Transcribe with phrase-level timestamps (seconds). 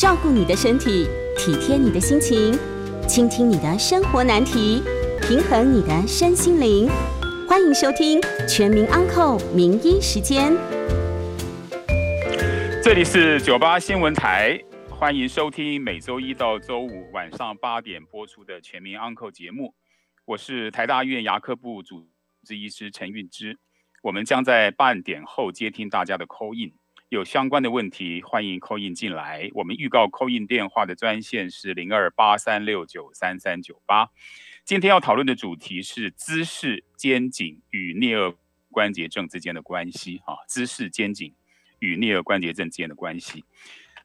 [0.00, 2.58] 照顾你的身体，体贴你的心情，
[3.06, 4.82] 倾听你的生活难题，
[5.20, 6.88] 平衡你的身心灵。
[7.46, 8.18] 欢迎收听
[8.48, 10.52] 《全民安扣名医时间》。
[12.82, 14.58] 这里是九八新闻台，
[14.88, 19.74] 欢迎收听每周一到周五晚上八点播出的《全民安扣》节目。
[20.24, 22.08] 我是台大院牙科部主
[22.46, 23.58] 治医师陈运之。
[24.02, 26.72] 我们将在半点后接听大家的 call in，
[27.10, 29.50] 有相关的问题欢迎 call in 进来。
[29.54, 34.10] 我们预告 call in 电话的专线是零二八三六九三三九八。
[34.64, 38.36] 今天要讨论的主题是姿势肩颈与颞颌
[38.70, 41.34] 关节症之间的关系啊，姿势肩颈
[41.80, 43.44] 与颞颌关节症之间的关系。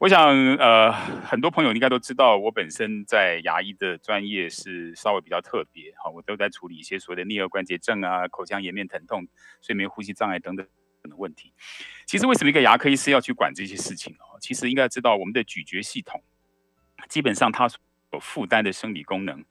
[0.00, 9.28] 我想，呃，很多朋友应该都知道，我本身在牙医的专业是稍微比较特别，哈，我都在处理一些所谓的颞颌关节症啊、口腔颜面疼痛、
[9.62, 10.66] 睡眠呼吸障碍等等
[11.08, 11.52] 的问题。
[12.06, 14.38] 其实，为什么一个牙科医师要去管这些事情哦？
[14.40, 16.22] 其实应该知道，我们的咀嚼系统
[17.08, 17.78] 基本上它所
[18.20, 19.44] 负担的生理功能，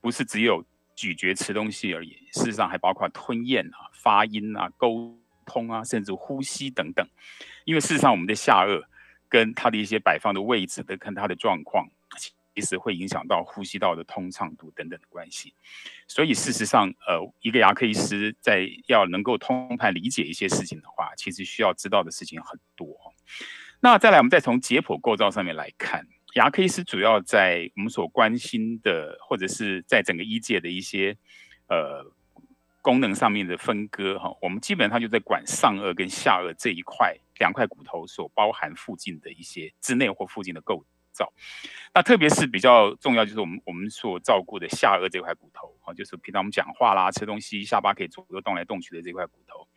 [0.00, 7.06] 不是只有咀嚼吃东西而已，事实上还包括吞咽啊、发音啊、沟通啊，甚至呼吸等等。
[7.64, 8.82] 因为事实上，我们的下颚
[9.28, 11.88] 跟它的一些摆放的位置的，看它的状况，
[12.60, 15.54] 实会影响到呼吸道的通畅度等等的关系。
[16.06, 22.88] 所以事实上，呃，一个牙科医师在要能够通盘理解一些事情的话，其实需要知道的事情很多。
[23.80, 31.16] 那再来，我们再从解剖构造上面来看，牙科医师主要在我们所关心的，或者是在整个医界的一些
[31.68, 32.04] 呃
[32.80, 37.16] 功能上面的分割哈，我们基本上就在管上颚跟下颚这一块。
[37.38, 41.32] 两块骨头所包含附近的一些之内或附近的构造，
[41.94, 49.68] 那特别是比较重要，就是我们我们所照顾的下颚这块骨头，哈，就是平常我们讲话啦、吃东西，下巴可以左右动来动去的这块骨头。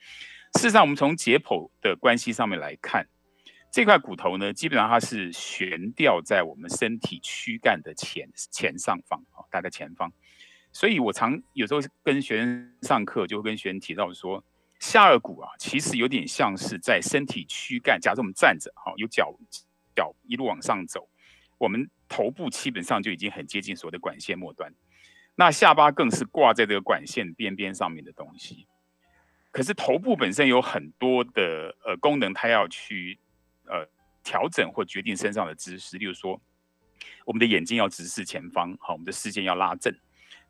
[0.53, 3.08] 事实上，我们从解剖的关系上面来看，
[3.72, 10.11] 这块骨头呢，基本上它是悬吊在我们身体躯干的前前上方，啊，大概前方。
[10.72, 14.44] 所以我常有时候跟学生上课，就会跟学生提到说。
[14.78, 17.97] 下颚骨啊，其实有点像是在身体躯干。
[18.00, 19.34] 假设我们站着，哈，有脚
[19.96, 21.07] 脚一路往上走，
[21.57, 24.73] 我们头部基本上就已经很接近所谓的管线末端。
[25.35, 28.67] 那下巴更是挂在这个管线边边上面的东西。
[29.51, 33.19] 可是头部本身有很多的呃功能，它要去
[33.66, 33.88] 呃
[34.23, 35.97] 调整或决定身上的姿势。
[35.97, 36.41] 例如说，
[37.25, 39.93] 我们的眼睛要直视前方，好，我们的视线要拉正。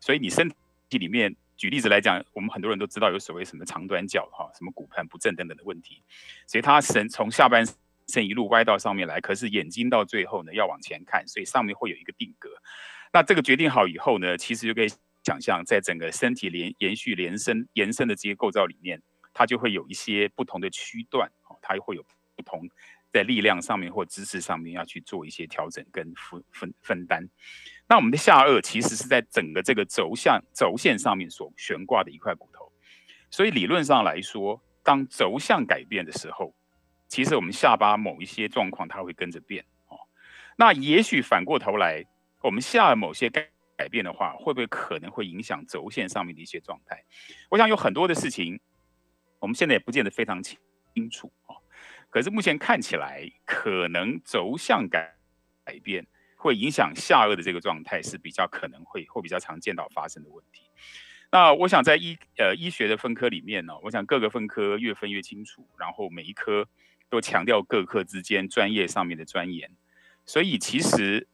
[0.00, 0.52] 所以你身
[0.88, 1.34] 体里面。
[1.58, 6.02] 举例子来讲，我们很多人都知道有所谓什么长短脚哈，什么骨盆不正等等的问题，
[6.46, 7.64] 所以他身从下半
[8.08, 12.50] 身一路歪到上面来，可是眼睛到最后呢要往前看，所以上面会有一个定格。
[13.12, 14.88] 那这个决定好以后呢，其实就可以
[15.24, 19.02] 想象，在整个身体连延续连伸延伸的这些构造里面，
[19.32, 22.68] 它就会有一些不同的区段，哦，它会有不同
[23.12, 27.26] 在力量上面或姿势上面要去做一些调整跟分分分担。
[27.88, 32.70] 那我们的下颚其实是在整个这个轴向轴线上面所悬挂的一块骨头，
[33.30, 36.54] 所以理论上来说，当轴向改变的时候，
[37.08, 39.98] 其实我们下巴某一些状况它会跟着变哦。
[40.56, 42.04] 那也许反过头来，
[42.42, 47.04] 我们下某些改改变的话，会不会可能会影响轴线上面的一些状态？
[47.50, 48.60] 我想有很多的事情，
[49.38, 50.58] 我们现在也不见得非常清
[50.94, 51.56] 清楚哦。
[52.10, 55.16] 可是目前看起来，可能轴向改
[55.64, 56.06] 改变。
[56.38, 60.70] 会影响下颚的这个状态是比较可能会或比较常见到发生的问题。
[61.32, 66.68] 那我想在医呃医学的分科里面呢，我想各个分科越分越清楚，然后每一科
[67.08, 69.70] 都强调各科之间专业上面的钻研。
[70.24, 71.26] 所以其实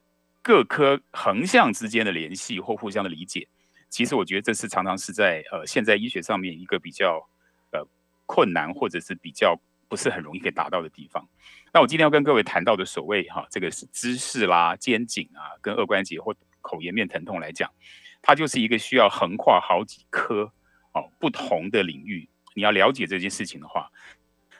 [0.42, 3.48] 各科横向之间的联系或互相的理解，
[3.88, 7.28] 其实我觉得这是常常是在呃现在医学上面一个比较
[7.72, 7.86] 呃
[8.26, 9.60] 困难或者是比较。
[9.88, 11.22] 不是很容易可以达到的地方。
[11.70, 17.70] 那我今天要跟各位谈到的所谓哈，这个是姿势啦、肩颈啊，跟二关节或口颜面疼痛来讲，
[18.22, 20.50] 它就是一个需要横跨好几科
[20.94, 22.26] 哦不同的领域。
[22.54, 23.90] 你要了解这件事情的话，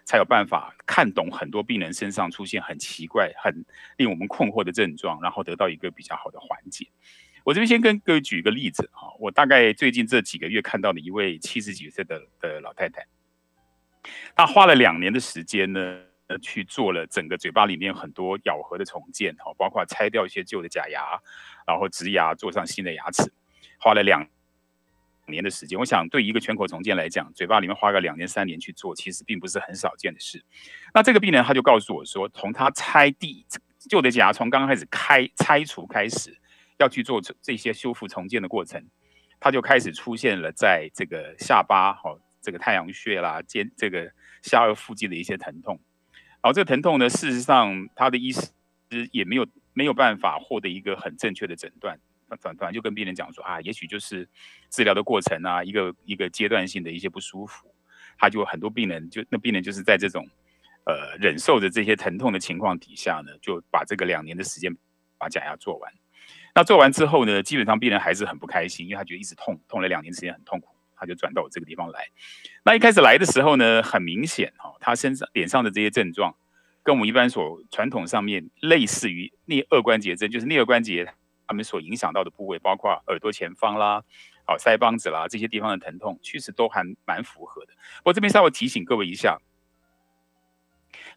[0.04, 3.64] 才有办法看懂很多病人身上出现很奇怪、很
[3.96, 6.86] 令我们困惑的症状，然后得到一个比较好的缓解。
[7.44, 13.04] 我这边先跟各位举一个例子哈，我大概最近这几个月看到的一位七十几岁的的老太太。
[14.36, 15.98] 她花了两年的时间呢，
[16.28, 21.18] 呃，去做了整个嘴巴里面很多咬合的重建，哈，包括拆掉一些旧的假牙，
[21.66, 23.32] 然后植牙，做上新的牙齿，
[23.80, 24.24] 花了两
[25.32, 25.76] 年的时间。
[25.76, 30.44] 我想，对一个全口重建来讲，嘴巴里面花个两年三年去做，其实并不是很少见的事。
[30.94, 33.44] 那这个病人他就告诉我说，从他拆地
[33.80, 36.38] 旧的假牙，从刚开始开拆除开始，
[36.78, 38.86] 要去做这些修复重建的过程，
[39.40, 42.20] 他就开始出现了在这个下巴，好。
[42.44, 44.10] 这个太阳穴啦，肩这个
[44.42, 45.78] 下颚附近的一些疼痛，
[46.42, 48.48] 然后这个疼痛呢，事实上他的医师
[49.12, 52.00] 也没有没有办法获得一个很正确的诊断，
[52.40, 54.28] 反反就跟病人讲说啊，也许就是
[54.70, 57.74] 治疗的过程啊，一个一个阶段性的一些不舒服，
[58.18, 60.26] 他就很多病人就那病人就是在这种
[60.84, 64.74] 呃忍受着这些疼痛的情况底下呢，就把这个两年的时间
[65.18, 65.92] 把假牙做完。
[66.54, 72.08] 那做完之后呢，基本上病人还是很不开心，因为他觉得一直痛，痛了两年时间很痛苦，他就转到我这个地方来。
[72.64, 76.34] 那一开始来的时候呢，很明显哈，他身上脸上的这些症状。
[76.84, 81.14] 跟我们一般所传统上面类似于颞颌关节症，就是颞颌关节
[81.46, 84.02] 他们所影响到的部位，包括耳朵前方啦、
[84.46, 87.72] 好腮帮子啦这些地方的疼痛，其实都还蛮符合的。
[88.04, 89.38] 我这边稍微提醒各位一下，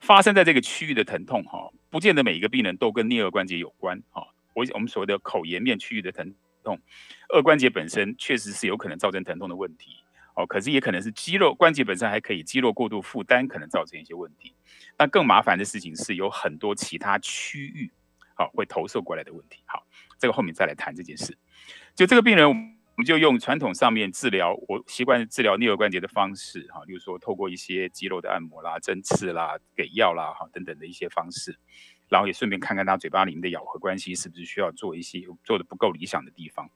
[0.02, 4.28] 发生在这个区域的疼痛哈，不见得每一个病人都跟颞颌关节有关哈。
[4.54, 6.34] 我我们所谓的口颜面区域的疼
[6.64, 6.80] 痛，
[7.30, 9.98] 颌关节本身确实是有可能造成疼痛的问题。
[10.38, 14.54] 哦，可是也可能是肌肉关节本身还可以，肌肉过度负担可能造成一些问题。
[14.98, 17.90] 那更麻烦的事情是有很多其他区域，
[18.36, 19.64] 好会投射过来的问题。
[19.66, 19.88] 好，
[20.20, 21.36] 这个后面再来谈这件事。
[21.96, 31.58] 就这个病人，我们就用传统上面治疗，我习惯治疗颞颌关节的方式，哈，例如说透过一些肌肉的按摩啦、针刺啦、给药啦，哈等等的一些方式，
[32.08, 36.70] 然后也顺便看看他嘴巴里面的咬合关系是不是需要做一些做的不够理想的地方，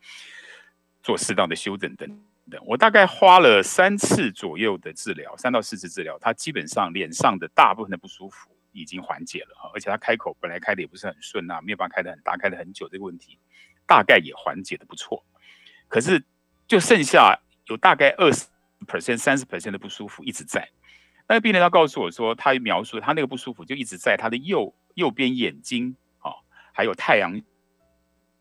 [1.03, 2.09] 做适当的修整等
[2.49, 2.61] 等。
[2.65, 13.39] 我大概花了三次左右的治疗，三到四次治疗，他基本上脸上的大部分的不舒服已经缓解了哈，而且他开口本来开的也不是很顺啊，没有办法开的很大，开的很久，这个问题
[13.85, 15.25] 大概也缓解的不错。
[15.87, 16.23] 可是
[16.67, 18.45] 就剩下有大概二十
[18.87, 20.69] percent、三十 percent 的不舒服一直在。
[21.27, 26.31] 那个病人他告诉我说，他描述他那个不舒服就一直在他的右右边眼睛啊，
[26.73, 27.41] 还有太阳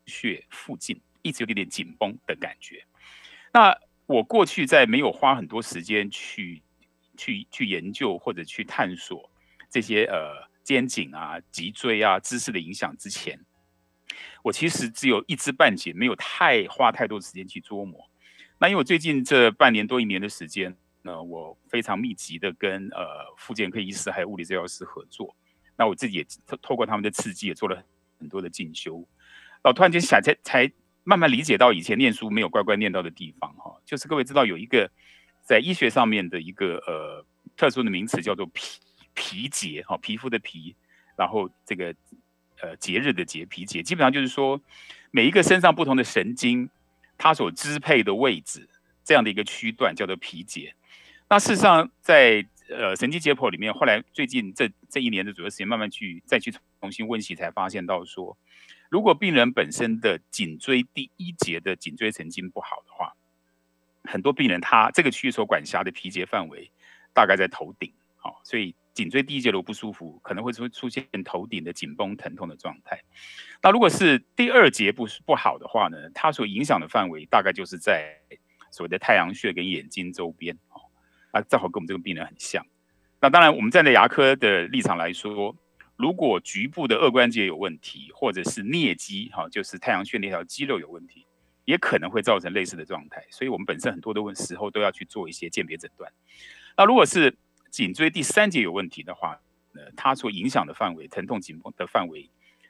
[0.05, 2.83] 穴附近，一直有点点紧绷的感觉。
[3.53, 3.75] 那
[4.05, 6.63] 我过去在没有花很多时间去
[7.15, 9.29] 去去研究或者去探索
[9.69, 13.39] 这些呃肩颈啊、脊椎啊姿势的影响之前，
[14.43, 18.09] 我其实只有一知半解，没有太花太多时间去琢磨。
[18.59, 25.35] 那因为我最近这半年多一年的时间，那，我非常密集的跟呃复健科医师还有物理治疗师合作，
[25.77, 27.83] 那我自己也透透过他们的刺激，也做了
[28.19, 29.07] 很多的进修。
[29.63, 30.71] 我突然间想才才。
[31.05, 34.91] 慢慢理解到以前念书没有乖乖念到的地方，哈，就是各位知道有一个
[35.41, 37.25] 在医学上面的一个呃
[37.57, 38.79] 特殊的名词叫做皮
[39.21, 40.73] 皮节，哈，皮肤的皮，
[41.17, 41.93] 然后这个
[42.61, 44.61] 呃节日的节皮节，基本上就是说
[45.11, 46.69] 每一个身上不同的神经，
[47.17, 48.69] 它所支配的位置
[49.03, 50.73] 这样的一个区段叫做皮节。
[51.27, 56.49] 那事实上在呃神经解剖里面，后来最近这这一年的主要时间，慢慢去再去
[56.79, 58.37] 重新温习，才发现到说。
[58.89, 63.13] 如果病人本身的颈椎第一节的颈椎神经不好的话，
[64.03, 66.71] 很多病人他这个区域所管辖的皮节范围
[67.13, 73.01] 大概在头顶，好，所以颈椎第一节如果不舒服，可能会出出现头顶的紧绷疼痛的状态。
[73.63, 78.19] 那如果是第二节不不好的话呢，它所影响的范围大概就是在
[78.71, 80.81] 所谓的太阳穴跟眼睛周边，哦，
[81.31, 82.65] 啊，正好跟我们这个病人很像。
[83.21, 85.55] 那当然，我们站在牙科的立场来说。
[86.01, 91.25] 如果局部的颚关节有问题，或者是颞肌，哈，就是太阳穴那条肌肉有问题，
[91.65, 93.21] 也可能会造成类似的状态。
[93.29, 96.09] 所以，我们本身很多的问时候都要去做一些鉴别诊断。
[96.77, 97.35] 那如果是
[97.69, 99.39] 颈椎第三节有问题的话，
[99.73, 102.29] 呃，它所影响的范围，疼痛紧绷的范围，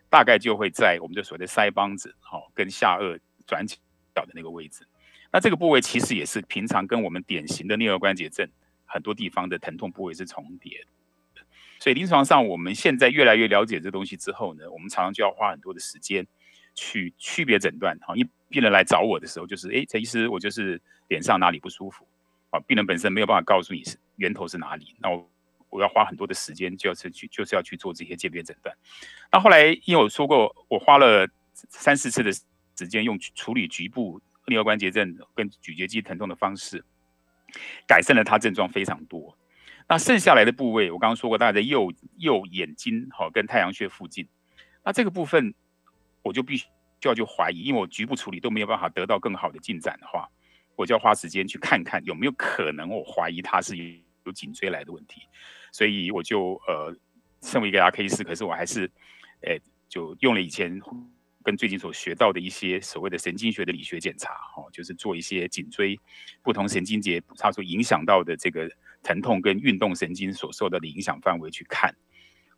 [0.10, 3.78] 大概就会在我们的所谓的腮帮子，好，跟下颚转角
[4.26, 4.86] 的那个位置。
[5.32, 8.50] 那这个部位其实也是平常跟我们典型的颞颌关节症
[8.86, 10.86] 很多地方的疼痛部位是重叠。
[11.80, 16.28] 所以临床上，我们现在越来越了解这东西之后呢，我们常常就要花很多的时间
[16.76, 17.98] 去区别诊断。
[18.02, 22.06] 好，一病人来找我的时候，就是哎，陈医师，我就是脸上哪里不舒服。
[22.50, 25.30] 啊，病人本身没有办法告诉你是源头是哪里，那我
[25.70, 28.76] 我要花很多的时间，就要是去就是要去做这些鉴别诊断。
[29.32, 36.84] 那后来因为我说过，我花了三四次的时间，用处理局部颞关节症跟咀嚼肌疼痛的方式，
[37.88, 39.38] 改善了他症状非常多。
[39.88, 44.28] 那剩下来的部位，我刚刚说过，大概在右右眼睛好跟太阳穴附近。
[44.84, 45.54] 那这个部分，
[46.22, 46.66] 我就必须
[47.00, 50.30] 就要去怀疑，因为我局部处理都没有办法得到更好的进展的话，
[50.76, 53.76] 我就要花时间去看看有没有可能，我怀疑它是
[54.30, 55.24] 有颈椎来的问题。
[55.72, 56.96] 所以我就呃，
[57.42, 58.90] 身为一个牙科医师，可是我还是，
[59.42, 59.60] 诶，
[59.90, 60.80] 就用了以前
[61.44, 66.00] 跟最近所学到的一些所谓的神经学的理学检查，哦，就是做一些颈椎
[66.42, 68.70] 不同神经节它所影响到的这个。
[69.02, 71.96] 疼痛跟运动神经所受到的影响范围去看，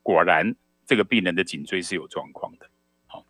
[0.02, 0.56] 果然
[0.88, 2.68] 这个病人的颈椎是有状况的。
[3.06, 3.24] 好，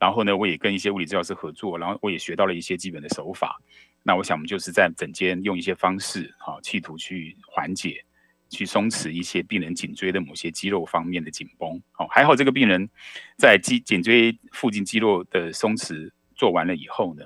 [0.00, 3.60] 然后呢，我也跟一些物理治疗师合作，然后我也学到了一些基本的手法。
[4.06, 8.04] 那我想，我们就是在诊间用一些方式，好，企图去缓解
[8.50, 11.82] 去松弛一些病人颈椎的某些肌肉方面的紧绷。
[11.98, 12.86] 哦，还好这个病人
[13.38, 17.24] 在肌颈椎附近肌肉的松弛做完了以后呢，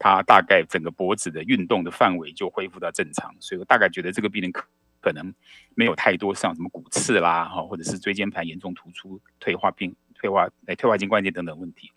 [0.00, 4.66] 他大概整个脖子的运动的范围就恢复到正常，所以我大概觉得这个病人可
[5.00, 5.32] 可能
[5.76, 11.92] 没有太多像什么骨刺啦，哈，或者是椎间盘严重突出、退化病、退化诶退化性关节等等问题。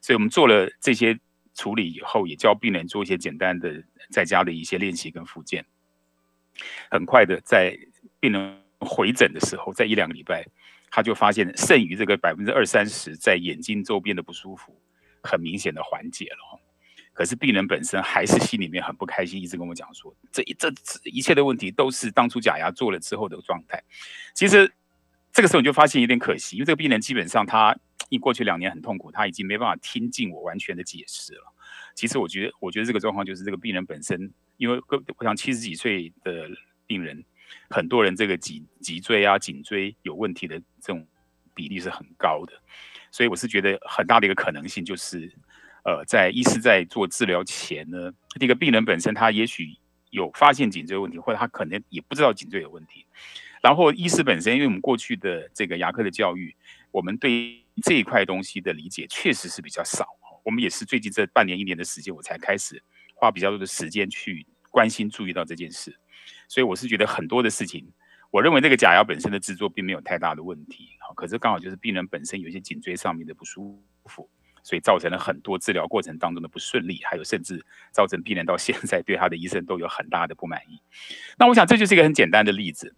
[0.00, 1.18] 所以我们做了这些
[1.54, 5.64] 处理以后，也教病人做一些简单的在家的一些练习跟复健。
[6.90, 7.76] 很快的，在
[8.20, 10.44] 病人回诊的时候，在一两个礼拜，
[10.90, 14.76] 他就发现剩余这个百分之二三十在眼睛周边的不舒服，
[15.22, 16.60] 很明显的缓解了。
[17.12, 20.68] 可是病人本身还是心里面很不开心，一直跟我讲说，这这
[21.04, 23.80] 一切的问题都是当初假牙做了之后的状态。
[24.34, 24.72] 其实
[25.32, 27.76] 这个时候你就发现有点可惜，因为这个病人基本上他
[28.08, 31.54] 因为过去两年很痛苦，他已经没办法听进我完全的解释了。
[31.94, 34.80] 其实我觉得，我觉得这个状况就是这个病人本身，因为
[35.16, 36.48] 我想七十几岁的
[36.86, 37.24] 病人，
[37.70, 41.06] 很多人这个脊脊椎啊、颈椎有问题的这种
[41.54, 42.52] 比例是很高的，
[43.10, 45.32] 所以我是觉得很大的一个可能性就是，
[45.84, 49.76] 呃，在医师在做治疗前呢，这个病人本身他也许
[50.10, 53.06] 有发现颈椎问题，或者他可能也不知道颈椎有问题，
[53.62, 56.54] 然后医师本身，因为我们过去的这个牙科的教育，
[56.94, 60.06] 我们对这一块东西的理解确实是比较少。
[60.44, 62.80] 我们也是最近这半年一年的时间，我才开始
[63.16, 65.98] 花比较多的时间去关心、注意到这件事。
[66.46, 67.84] 所以我是觉得很多的事情，
[68.30, 74.30] 我认为这个假牙本身的制作并没有太大的问题，好，可是刚好就是病人本身有一些颈椎上面的不舒服，
[74.62, 77.60] 所以造成了很多治疗过程当中的不顺利，还有甚至
[77.90, 80.80] 造成病人到现在对他的医生都有很大的不满意。
[81.36, 82.94] 那我想这就是一个很简单的例子，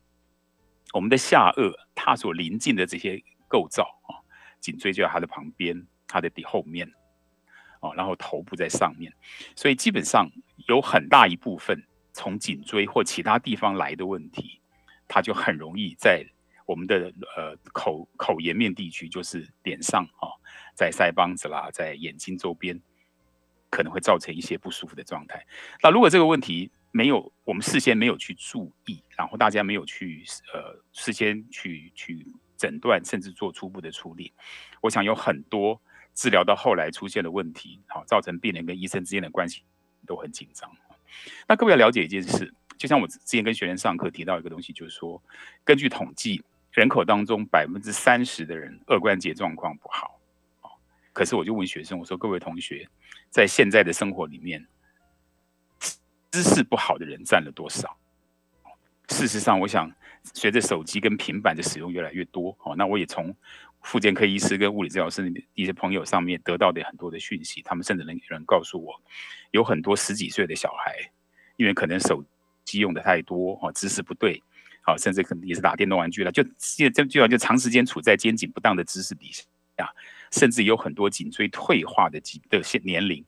[0.93, 4.21] 我们的下颚它所临近的这些构造啊，
[4.61, 6.91] 颈椎就在它的旁边，它的底后面。
[7.81, 9.13] 哦，然后头部在上面，
[9.55, 10.31] 所以基本上
[10.67, 14.63] 有很大一部分从颈椎或其他地方来的问题，
[15.07, 16.25] 它就很容易在
[16.65, 20.33] 我们的呃口口颜面地区，就是脸上啊，
[20.75, 22.81] 在腮帮子啦，在眼睛周边，
[23.69, 25.47] 可能会造成一些不舒服的状态。
[25.83, 30.25] 那如果这个问题没有我们事先没有去注意，然后大家没有去
[30.55, 34.33] 呃事先去去诊断，甚至做初步的处理，
[34.81, 35.81] 我想有很多。
[36.19, 39.63] 治疗到后来出现了问题，好，造成病人跟医生之间的关系
[40.07, 40.75] 都很紧张。
[41.47, 45.23] 那各位要了解一件事，就像我之前跟学员上课提到一个东西，就是说，
[45.63, 50.19] 根据统计，人口当中百分之三十的人二关节状况不好。
[51.13, 52.89] 可是我就问学生，我说各位同学，
[53.29, 54.67] 在现在的生活里面，
[56.31, 57.95] 姿势不好的人占了多少？
[59.11, 59.93] 事实上，我想
[60.35, 63.35] 随着手机跟平板的使用越来越多，哦，那我也从。
[63.83, 69.01] 妇健科医师跟物理治疗师一些朋友上面得到的很多的讯息，他们甚至能有人告诉我，
[69.53, 70.97] 有很多十几岁的小孩，
[71.57, 72.25] 因为可能手
[72.65, 74.43] 机用的太多，哦，姿势不对，
[74.83, 79.45] 好，甚至可能也是打电动玩具了，就这就就就长时间处在肩颈不当的姿势底下，
[80.33, 83.25] 甚至有很多颈椎退化的几的些年龄，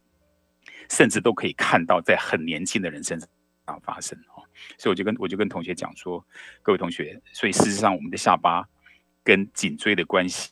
[0.91, 4.38] 甚至都可以看到在很年轻的人身上发生，哦，
[4.79, 6.25] 所以我就跟我就跟同学讲说，
[6.63, 8.69] 各位同学，所以事实上我们的下巴。
[9.25, 10.51] 跟颈椎的关系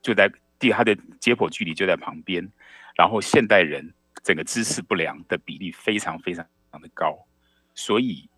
[0.00, 2.48] 就在第它的解剖距离就在旁边，
[2.96, 6.46] 然后现代人整个姿势不良的比例非常非常
[6.80, 7.18] 的高，
[7.74, 8.30] 所以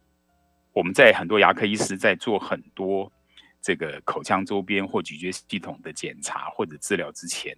[0.72, 3.12] 我们在很多牙科医师在做很多
[3.60, 7.54] 这个口腔周边或咀嚼系统的检查或者治疗之前，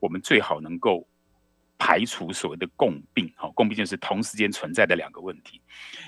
[0.00, 1.06] 我们最好能够
[1.78, 5.60] 排除所谓的共病，哈，共病就是同时间存在的两个问题，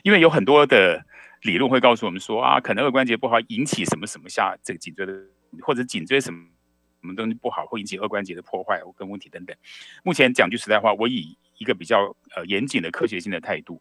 [0.02, 1.04] 因为有很多的。
[1.42, 5.12] 理论会告诉我们说啊，可能二关节不好引起什么什么下这个颈椎的，
[5.62, 6.44] 或者颈椎什么
[7.00, 9.56] 什么东西不好会引起二关节的破坏跟问题等等。
[10.02, 13.80] 目前讲句实在话，我以一个比较呃严谨的科学性的态度，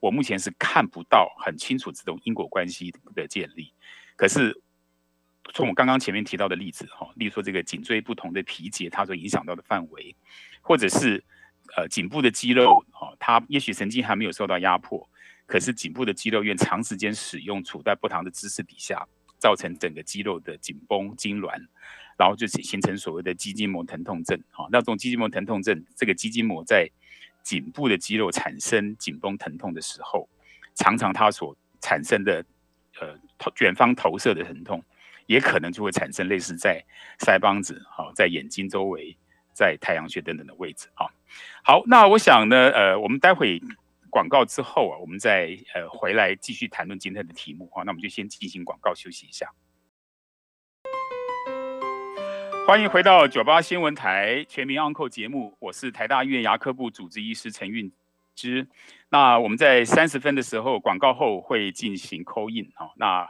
[0.00, 3.74] 我目前是看不到很清楚这种因果关系的建立。
[4.16, 4.58] 可是
[5.52, 10.16] 从我刚刚前面提到的例子哈，例如说这个颈椎不同的皮节它所影响到的范围，
[10.64, 11.22] 或者是
[11.76, 15.06] 呃颈部的肌肉哈，它也许神经还没有受到压迫。
[15.46, 19.06] 可是颈部的肌肉因为长时间使用，处在不同的姿势底下，
[19.38, 21.50] 造成整个肌肉的紧绷痉挛，
[22.18, 24.42] 然后就形形成所谓的肌筋膜疼痛症。
[24.50, 26.88] 好，那种肌筋膜疼痛症，这个肌筋膜在
[27.42, 30.26] 颈部的肌肉产生紧绷疼痛的时候，
[30.74, 32.42] 常常它所产生的
[32.98, 33.14] 呃
[33.60, 34.82] 远方投射的疼痛，
[35.26, 36.82] 也可能就会产生类似在
[37.18, 39.14] 腮帮子、好在眼睛周围、
[39.54, 40.88] 在太阳穴等等的位置。
[40.92, 41.10] 好，
[41.62, 43.62] 好，那我想呢，呃，我们待会。
[44.10, 47.82] 广告之后啊，我们再呃回来继续谈论今天的题目啊。
[47.82, 49.50] 那我们就先进行广告休息一下。
[52.64, 57.90] 欢迎回到九八新闻台全民 Uncle 节目，我是台大医院牙科部主治医师陈运
[58.36, 58.68] 之。
[59.08, 62.92] 那我们在三十分的时候广告后会进行 call in 哈。
[62.94, 63.28] 那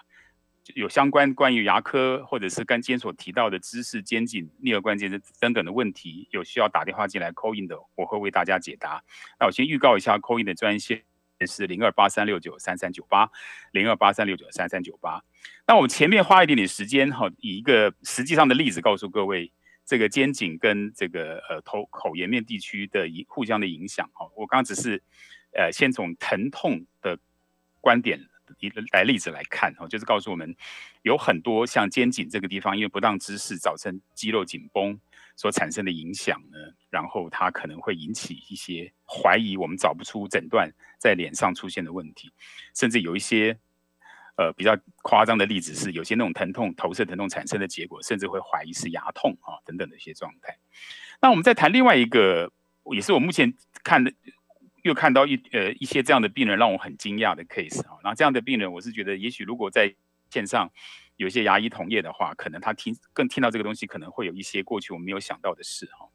[0.73, 9.05] 有相关关于牙科或者是跟今天所提到的知识、肩颈、颞颌关节等等的问题，有需要打电话进来 call in 的，我会为大家解答。
[9.39, 11.03] 那我先预告一下 call in 的专线
[11.47, 13.31] 是零二八三六九三三九八，
[13.73, 15.23] 零二八三六九三三九八。
[15.67, 19.53] 那我们前面花一点点时间哈，以一个实际上的例子告诉各位，
[19.85, 24.27] 这个肩颈跟这个呃头口颜面地区的影互相的影响哈。
[24.35, 25.03] 我刚刚只是
[25.53, 27.19] 呃先从疼痛的
[27.83, 28.19] 观点。
[28.61, 30.55] 一来例子来看哦，就是告诉我们
[31.03, 34.99] 有很多像肩颈这个地方，因为不当姿势造成肌肉紧绷
[35.37, 36.59] 所产生的影响呢，
[36.91, 42.33] 然后它可能会引起一些怀疑，我们找不出诊断在脸上出现的问题，
[42.75, 43.59] 甚至有一些
[44.37, 50.59] 呃比较夸张的例子是，有些那种疼痛投射疼痛产生的结果，甚至会怀疑是牙痛啊等等的一些状态。
[51.21, 52.53] 那我们再谈另外一个，
[52.95, 54.13] 也是我目前看的。
[54.85, 59.95] 又看到一呃一些这样的病人让我很惊讶的 case 啊，然后这样的病人我是觉得也许如果在
[60.29, 60.71] 线上
[61.17, 66.07] 有些牙医同业的话，可能他听更听到这个东西可能会有一些过去我没有想到的事哈。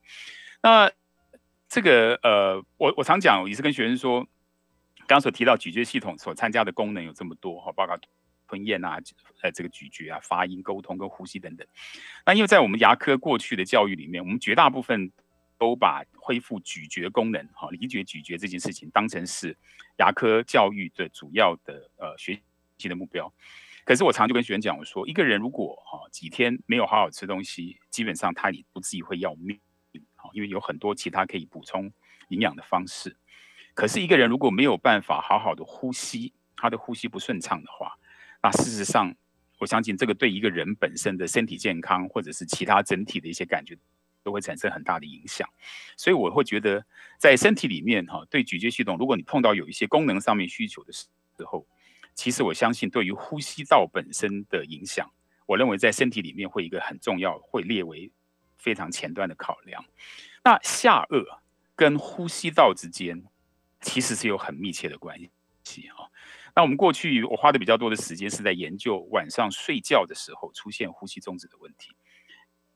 [0.61, 0.91] 那
[1.67, 4.19] 这个呃我我常讲也是跟学生说，
[4.99, 7.97] 刚刚所提到咀嚼系统所参加的功能有这么多哈，包括
[8.47, 8.99] 吞咽啊，
[9.41, 11.65] 呃这个咀嚼啊、发音、沟通跟呼吸等等。
[12.23, 15.11] 那因为在我们牙科过去的教育里面，我们绝大部分。
[15.59, 19.55] 都把恢复咀嚼功能，哈，理解咀嚼这件事情当成是
[19.97, 22.41] 牙科教育的主要的呃学
[22.77, 23.31] 习的目标。
[23.83, 29.59] 可是我常就跟学员讲，我说一个人如果哈几天没有好好吃东西，基本上他也不至于会要命，
[30.15, 31.91] 好，因为有很多其他可以补充
[32.29, 33.17] 营养的方式。
[33.73, 37.97] 可是一个人如果没有办法好好的呼吸，他的呼吸不顺畅的话，
[38.41, 39.13] 那事实上
[39.57, 43.77] 我相信这个对一个人本身的身体健康或者是其他整体的一些感觉。
[44.29, 45.49] 都会产生很大的影响，
[45.97, 46.85] 所以我会觉得，
[47.17, 51.07] 在身体里面哈，对咀嚼系统，如果你碰到有一些功能上面需求的时
[51.47, 51.65] 候，
[52.13, 55.11] 其实我相信对于呼吸道本身的影响，
[55.47, 58.11] 我认为在身体里面会一个很重要，会列为
[58.55, 59.83] 非常前端的考量。
[60.43, 61.25] 那下颚
[61.75, 63.23] 跟呼吸道之间
[63.81, 65.19] 其实是有很密切的关
[65.63, 66.07] 系哈。
[66.55, 71.95] 那我们过去我花的比较多的时间是在研究晚上睡觉的时候出现呼吸中止的问题。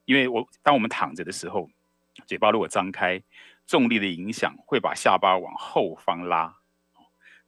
[0.06, 1.70] 因为我当我们躺着的时候，
[2.28, 3.22] 嘴巴如果张开，
[3.66, 6.56] 重力的影响会把下巴往后方拉。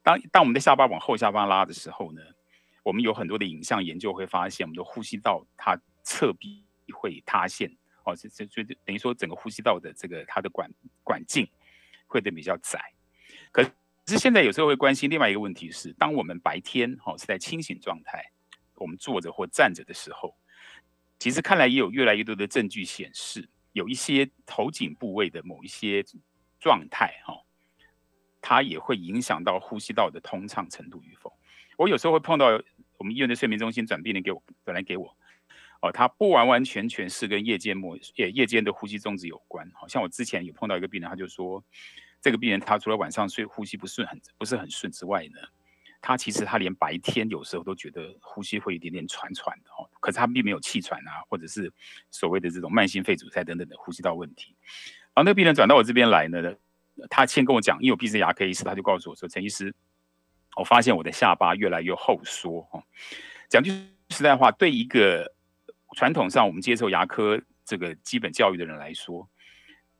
[0.02, 2.22] 当当我们的下巴往后下方拉的时候呢，
[2.82, 6.64] 我们有很多的影像研究会发现，我们的呼吸道它侧壁
[6.94, 7.70] 会塌陷。
[8.04, 10.70] 哦，这这就等于说整个呼吸道的这个它的管
[11.02, 11.46] 管径
[12.06, 12.80] 会的比较窄。
[13.50, 13.62] 可
[14.06, 18.30] 是现在有时候会关心另外一个问题是，当我们白天哦是在清醒状态，
[18.76, 20.34] 我们坐着或站着的时候。
[21.18, 26.04] 其实看来也有越来越多的证据显示，有一些头颈部位的某一些
[26.60, 27.34] 状态，哈，
[28.40, 31.32] 它也会影响到呼吸道的通畅程度与否。
[31.76, 32.46] 我有时候会碰到
[32.98, 35.16] 我们医院的睡眠中心转病人给我转来给我，
[35.82, 39.70] 哦，他不完完全全是跟夜间末夜夜间的呼吸中止有关。
[39.74, 41.62] 好像我之前有碰到一个病人，他就说，
[42.20, 45.40] 这个病人他除了晚上睡呼吸不顺很不是很顺之外呢。
[46.00, 51.72] 他其实他连白天有时候都觉得呼吸会有点点喘喘的哦，可是他并没有气喘啊，或者是
[52.10, 54.54] 所谓的这种慢性肺阻塞等等的呼吸道问题。
[55.14, 56.54] 然后那个病人转到我这边来呢，
[57.10, 59.74] 他先跟我讲，因为我毕竟牙科医师，他就告诉我说：“陈医师，
[60.56, 62.84] 我发现我的下巴越来越后缩。”哦，
[63.48, 63.70] 讲句
[64.10, 65.34] 实在话，对一个
[65.96, 69.28] 传统上我们接受牙科这个基本教育的人来说，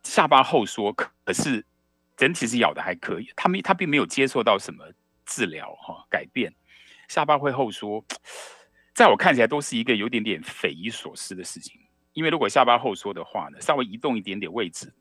[0.02, 1.64] 下巴后缩可可是
[2.16, 4.92] 整体是咬的还可以，他没他并没有接受到什么。
[5.26, 6.54] 治疗哈改变
[7.08, 8.04] 下巴会后缩，
[8.94, 11.80] 在我看起来都是一个有点点匪夷所思的事情。
[12.14, 14.94] 因为如果下巴后缩的话呢，稍微移动一点点位置，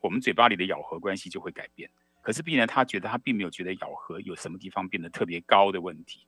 [0.00, 1.90] 我们嘴巴里的咬合关系就会改变。
[2.22, 6.26] 可是病人他觉得他并没有觉得咬合有什么地方变得特别高的问题，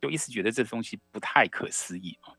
[0.00, 2.32] 就一直觉得这东西不太可思议啊。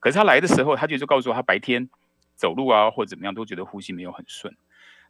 [0.00, 1.88] 可是他来的时候，他就告诉我，他白天
[2.34, 4.56] 走路啊或者怎么样都觉得呼吸没有很顺。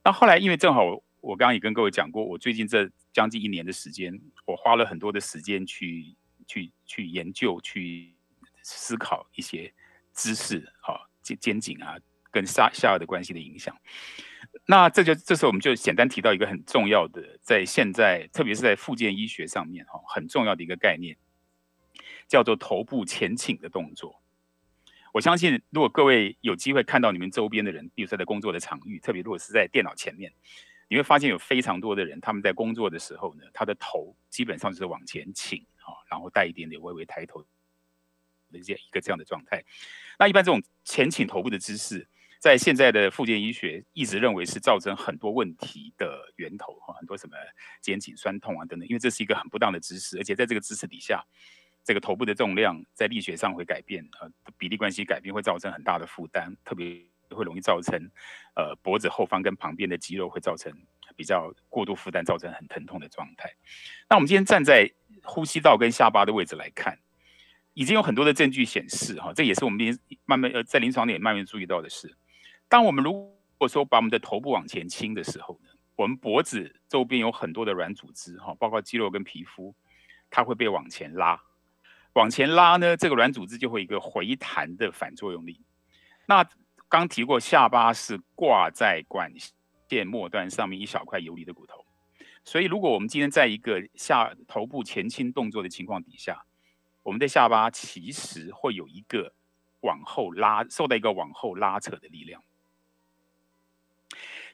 [0.05, 1.03] 那后来因为正好。
[1.21, 6.15] 我刚刚也跟各位讲过，我最近这将近一年的时间，我花了很多的时间去
[6.47, 8.15] 去去研究、去
[8.63, 9.73] 思考一些
[10.15, 11.97] 知识，哈，肩肩颈啊
[12.31, 13.77] 跟下下颚的关系的影响。
[14.67, 21.17] 那这就这时候我们就简单提到一个很重要的，在现在特别是在复健医学上面，哈，很重要的一个概念，
[22.29, 24.23] 叫做头部前倾的动作。
[25.13, 30.33] 我相信，如果各位有机会看到你们周边的人，比如说在工作的场域，特别如果是在电脑前面。
[30.89, 37.43] 你会发现有非常多的人，他们在工作的时候呢，他的头基本上是往前倾，啊，然后带一点点微微抬头
[38.51, 39.63] 的这一个这样的状态。
[40.19, 42.09] 那一般这种前倾头部的姿势，
[42.41, 47.37] 在现在的复健医学一直认为是造成很多问题的源头，哈，很多什么
[47.83, 51.23] 肩颈酸痛啊等等，因为这是一个很不当的姿势，而且在这个姿势底下，
[51.85, 57.05] 这个头部的重量在力学上会改变，呃，比例关系改变会造成很大的负担，特别
[57.37, 58.11] 会容易造成，
[58.55, 60.73] 呃，脖子后方跟旁边的肌肉会造成
[61.17, 63.55] 比较过度负担，造成很疼痛的状态。
[64.09, 64.91] 那我们今天站在
[65.23, 66.99] 呼吸道跟下巴的位置来看，
[67.75, 72.17] 已经有很多的证据显示，哈，这也是我们临慢慢呃在临床里慢慢注意到的是，
[72.69, 79.75] 当我们如果说把我们的头部往前倾的时候呢，我们脖子周边有很多的软组织，哈，包括肌肉跟皮肤，
[80.31, 81.43] 它会被往前拉。
[82.15, 85.61] 往前拉呢，这个软组织就会一个回弹的反作用力。
[86.27, 86.45] 那
[86.89, 89.31] 刚提过，下巴是挂在管
[89.91, 91.85] 线末端上面一小块游离的骨头，
[92.45, 96.45] 所以如果我们今天在一个下头部前倾动作的情况底下，
[97.03, 99.35] 我们的下巴其实会有一个
[99.81, 102.43] 往后拉，受到一个往后拉扯的力量。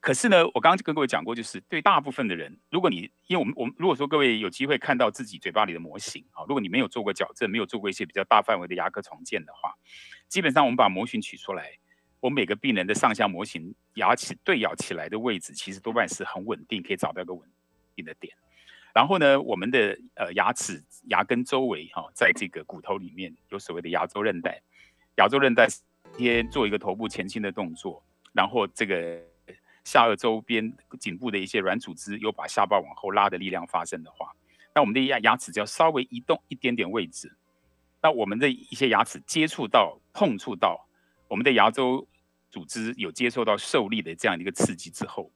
[0.00, 9.74] 可是呢，我刚刚跟各位讲过，就是对大部分的人，如果你因为我们我们如果说各位有机会看到自己嘴巴里的模型啊，如果你没有做过矫正，没有做过一些比较大范围的牙科重建的话，
[10.28, 11.78] 基本上我们把模型取出来，
[12.24, 17.46] 我每个病人的上下模型牙齿对咬起来的位置，其实多半是很稳定，可以找到一个稳
[17.94, 18.34] 定的点。
[18.94, 24.62] 然后呢，我们的呃牙齿牙根周围哈，在这个骨头里面有所谓的牙周韧带，
[25.16, 25.68] 牙周韧带
[26.16, 29.20] 先做一个头部前倾的动作，然后这个。
[29.84, 34.34] 下颚周边颈部的一些软组织有把下巴往后拉的力量发生的话，
[34.74, 37.30] 那我们的牙牙齿只要稍微移动一点点位置，
[38.00, 40.88] 那我们的一些牙齿接触到、碰触到
[41.28, 42.08] 我们的牙周
[42.54, 45.32] 组织有接受到受力的这样的一个刺激之后，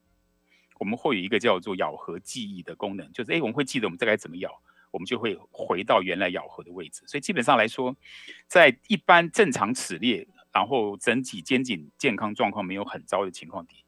[0.78, 7.02] 我们会有一个叫做咬合记忆的功能，就是哎，我们会记得我们这该怎么咬，我们就会回到原来咬合的位置。
[7.09, 7.96] 所以基本上来说，
[8.46, 13.85] 在一般正常齿列，然后整体肩颈健康状况没有很糟的情况底。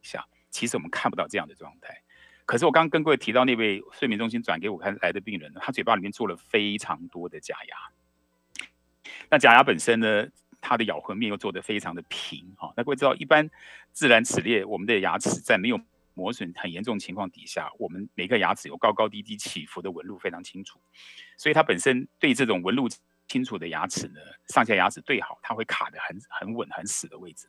[0.00, 2.00] 下，其实我们看不到这样的状态。
[2.46, 7.76] 可是我刚刚跟各位提到那位睡眠中心转给我看来的病人，他嘴巴里面做了非常多的假牙。
[9.28, 10.26] 那假牙本身呢，
[10.62, 12.72] 它的咬合面又做得非常的平哈。
[12.74, 13.50] 那各位知道，一般
[13.92, 15.78] 自然齿列，我们的牙齿在没有
[16.14, 20.80] 磨损很严重情况底下，我们每个牙齿有高高低低起伏的纹路非常清楚，
[21.36, 22.88] 所以它本身对这种纹路
[23.26, 27.48] 清楚的牙齿呢，上下牙齿对好，它会卡得很很稳很死的位置。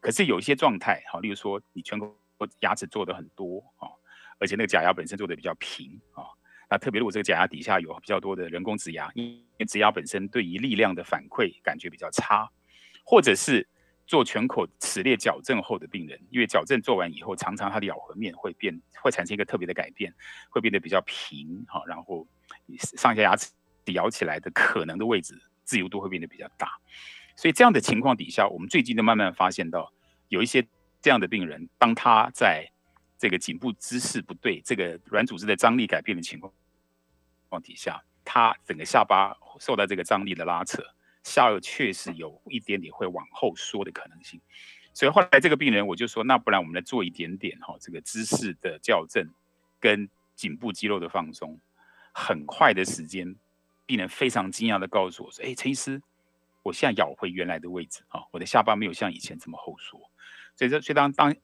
[0.00, 2.16] 可是有一些状态，好，例如说你全口
[2.60, 3.90] 牙齿做的很多啊，
[4.38, 6.22] 而且那个假牙本身做的比较平啊，
[6.68, 12.48] 那特别如果这个假牙底下有比较多的人工植牙，因为植牙本身对于力量的反馈感觉比较差，
[13.04, 13.68] 或者是
[14.06, 20.12] 做全口齿列矫正后的病人，因为矫正做完以后，常常它的咬合面会变，会产生一个特别的改变，
[20.50, 22.26] 会变得比较平哈，然后
[22.78, 23.52] 上下牙齿
[23.92, 26.72] 咬起来的可能的位置自由度会变得比较大。
[27.36, 29.92] 所以这样的情况底下，我们最近就慢慢发现到，
[30.28, 30.66] 有一些
[31.00, 32.72] 这样的病人，当他在
[33.26, 36.52] 这个颈部姿势不对，这个软组织的张力改变的情况
[37.48, 40.80] 况底下，他整个下巴受到这个张力的拉扯，
[41.24, 44.40] 下颚确实有一点点会往后缩的可能性。
[44.94, 49.28] 所以后来这个病人我就说，那不然我们来做一点点哈，这个姿势的校正
[49.80, 51.58] 跟颈部肌肉的放松。
[52.12, 53.34] 很快的时间，
[53.86, 56.00] 病人非常惊讶的告诉我说：“哎，陈医师。”
[56.62, 59.98] 我现在咬回原来的位置啊，我的下巴没有像以前这么后缩，
[60.54, 61.34] 所以这所以当当，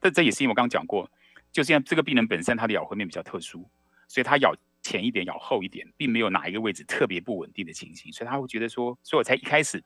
[0.00, 1.10] 这这也是因为我刚刚讲过，
[1.58, 3.68] 就现在这个病人本身他的咬合面比较特殊，
[4.06, 9.82] 所以他咬前一点，咬后一点，并没有哪一个位置特别不稳定的情形，所以他会觉得说，所以我才一开始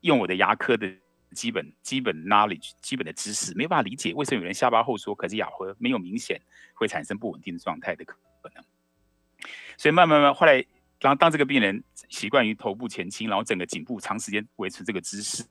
[0.00, 0.90] 用我的牙科的
[1.32, 6.40] 基本基本 knowledge 基本的知识，没办法理解为什么有人下巴后缩，可是咬合没有明显
[6.72, 8.16] 会产生不稳定的状态的可
[8.54, 8.64] 能，
[9.76, 10.64] 所以慢慢慢后来。
[11.02, 15.42] 然后，当这个病人习惯于头部前倾，然后整个颈部长时间维持这个姿势，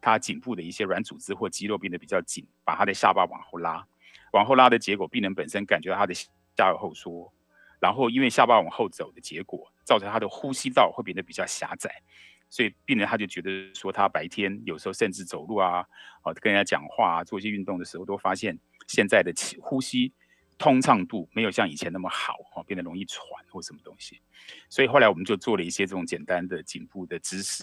[0.00, 3.86] 他颈部的一些软组织或肌肉变得比较紧，把他的下巴往后拉，
[4.32, 7.32] 往后拉的结果，病人本身感觉到他的下颚后缩，
[7.80, 12.02] 然后因为下巴往后走的结果，造成他的呼吸道会变得比较狭窄，
[12.48, 15.86] 所以病人他就觉得说，他白天有时候甚至走路啊，
[16.22, 20.12] 哦跟人家讲话啊、做一些运动的时候，都发现现在的气呼吸。
[20.60, 24.20] 通畅度没有像以前那么好，哦，变得容易喘或什么东西，
[24.68, 27.62] 所以后来我们就做了一些这种简单的颈部的姿势，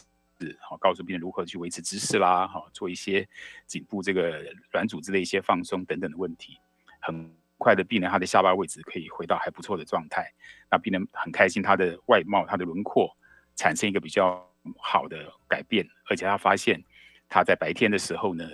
[0.59, 3.27] 好，告诉病人如何去维持姿势啦，好，做一些
[3.65, 6.57] 颈部这个软组织的一些放松等等的问题，
[6.99, 10.31] 很快的病人他的下巴位置可以回到还不错的状态，
[10.69, 13.15] 那病人很开心，他的外貌、他的轮廓
[13.55, 16.83] 产生一个比较好的改变，而且他发现
[17.29, 18.45] 他在白天的时候呢，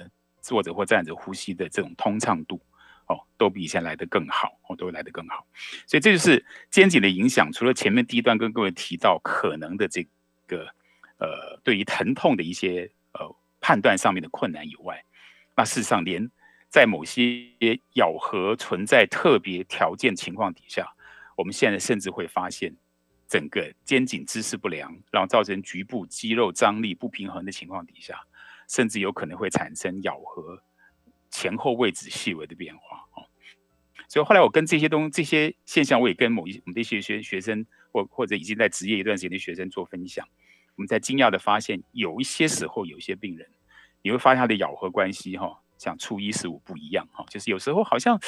[0.42, 2.62] 坐着或站着呼吸的这种通畅度。
[3.08, 5.46] 哦，都比以前来的更好，哦，都会来的更好，
[5.86, 7.52] 所以这就是肩颈的影响。
[7.52, 10.08] 除了前面第一段跟各位提到可能的这
[10.48, 10.74] 个
[11.22, 15.06] 呃，对于疼痛的一些呃判断上面的困难以外，
[15.56, 16.28] 那事实上连
[16.68, 17.48] 在某些
[17.94, 20.92] 咬合存在特别条件情况底下，
[21.38, 22.76] 我们现在甚至会发现，
[23.28, 28.20] 整个肩颈姿势不良，然后造成局部肌肉张力不平衡的情况底下，
[28.68, 30.64] 甚至有可能会产生咬合
[31.30, 33.30] 前后位置细微的变化哦。
[34.10, 40.28] 所以后来我跟这些东这些现象，我也跟某一我们的一些学学生或或者已经在职业一段时间的学生做分享，
[40.76, 43.48] 我们在惊讶的发现，有一些时候有一些病人，
[44.02, 48.20] 你会发现他的咬合关系哈，像初一十五不一样哈，就是有时候好像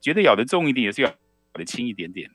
[0.00, 1.16] 觉得咬得重一点，有时候咬
[1.54, 2.30] 得轻一点点。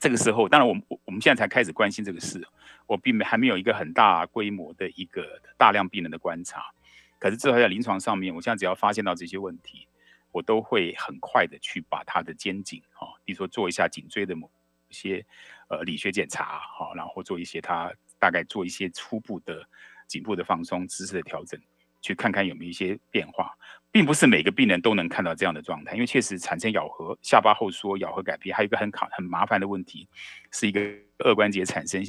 [0.00, 2.42] 这个时候，当然我们我们现在才开始关心这个事，
[2.86, 6.72] 我并没还没有一个很大规模的一个大量病人的观察，
[7.18, 9.86] 可是至少在临床上面，我现在只要发现到这些问题，
[10.32, 14.50] 我都会很快的去把他的肩颈哈，比如说做一下颈椎的某
[14.88, 15.22] 些
[15.68, 17.92] 呃理学检查哈，然后做一些他
[18.24, 19.68] 大概做一些初步的
[20.06, 21.60] 颈部的放松姿势的调整。
[22.00, 23.50] 去看看有没有一些变化，
[23.90, 30.06] 并不是每个病人都能看到这样的状态，因为确实产生咬合、下巴后缩、咬合改变，还有一个很考很麻烦的问题，
[30.50, 30.80] 是一个
[31.20, 32.04] 二关节产生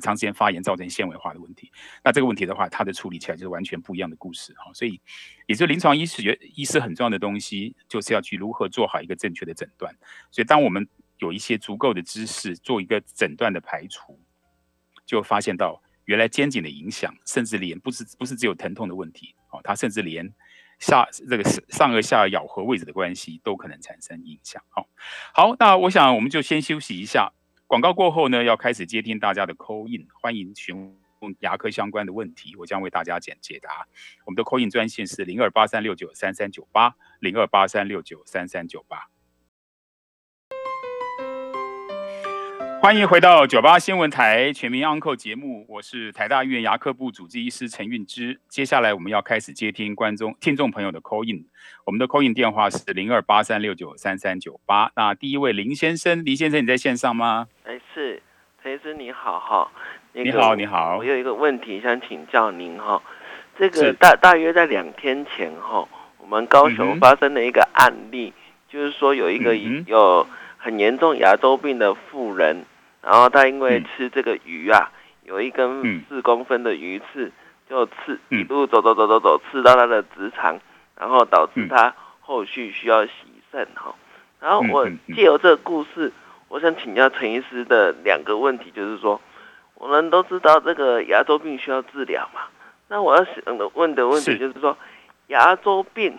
[0.00, 1.72] 长时间发炎造成纤维化的问题。
[2.04, 4.72] 那这个问题的话，它的处理起来就是完全不一样的故事哈。
[4.72, 5.00] 所以，
[5.48, 9.92] 也就临床医学医师很重要的东西，就是要去如何做好一个正确的诊断。
[10.30, 14.20] 所以，当我们有一些足够的知识，做一个诊断的排除，
[15.06, 15.82] 就发现到。
[16.06, 20.34] 原来肩颈的影响，甚至连不是不是只有疼痛的问题哦，它甚至连
[20.80, 24.60] 下这个上颚下咬合位置的关系都可能产生影响。
[24.68, 24.88] 好，
[25.32, 27.32] 好，那我想我们就先休息一下，
[27.68, 33.86] 广告过后呢，要开始接听大家的 call in，欢迎询问牙科相关的问题，我将为大家解解答。
[34.24, 39.11] 我们的 call in 专线是零二八三六九三三九八零二八三六九三三九八。
[42.82, 48.40] 欢迎回到九八新闻台全民 Uncle 节目，我是台大医院牙科部主治医师陈运之。
[48.48, 51.44] 接下来我们要开始接听观众、听众朋友的 call in，
[51.84, 54.90] 我们的 call in 电话是零二八三六九三三九八。
[54.96, 57.46] 那第一位林先生，林先生你在线上吗？
[57.64, 58.20] 哎，是
[58.60, 59.70] 陈医师你好哈。
[60.12, 60.96] 你好，你好。
[60.96, 63.00] 我有一个问题想请教您哈，
[63.56, 65.86] 这个大大约在两天前哈，
[66.18, 68.32] 我们高雄发生了一个案例，
[68.68, 70.26] 就是说有一个有
[70.58, 72.64] 很严重牙周病的妇人。
[73.02, 74.92] 然后他因为吃这个鱼啊，
[75.24, 77.32] 有一根四公分的鱼刺，
[77.68, 80.60] 就刺一路走走走走走，刺到他的直肠，
[80.96, 83.12] 然后导致他后续需要洗
[83.50, 83.94] 肾哈。
[84.40, 86.12] 然后我借由这个故事，
[86.48, 89.20] 我想请教陈医师的两个问题，就是说，
[89.74, 92.42] 我们都知道这个牙周病需要治疗嘛，
[92.88, 93.34] 那我要想
[93.74, 94.76] 问的问题就是说，
[95.26, 96.18] 牙周病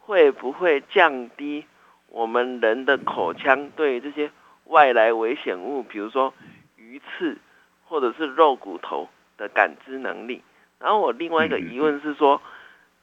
[0.00, 1.64] 会不会降低
[2.08, 4.30] 我们人的口腔对这些？
[4.68, 6.32] 外来危险物，比如说
[6.76, 7.38] 鱼刺
[7.86, 10.42] 或者是肉骨头的感知能力。
[10.78, 12.40] 然后我另外一个疑问是说，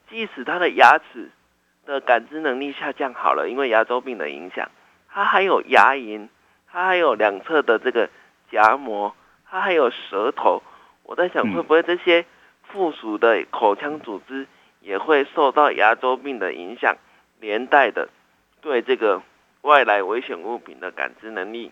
[0.10, 1.30] 即使他的牙齿
[1.86, 4.70] 的感知能力下降好了，因为牙周病的影响，
[5.10, 6.30] 他还有牙龈，
[6.72, 8.10] 他还有两侧的这个
[8.52, 9.16] 颊膜，
[9.50, 10.62] 他还有舌头。
[11.04, 12.26] 我在想，会不会这些
[12.64, 14.48] 附属的口腔组织
[14.82, 16.96] 也会受到牙周病的影响，
[17.40, 18.10] 连带的
[18.62, 19.22] 对这个。
[19.66, 21.72] 外来危险物品的感知能力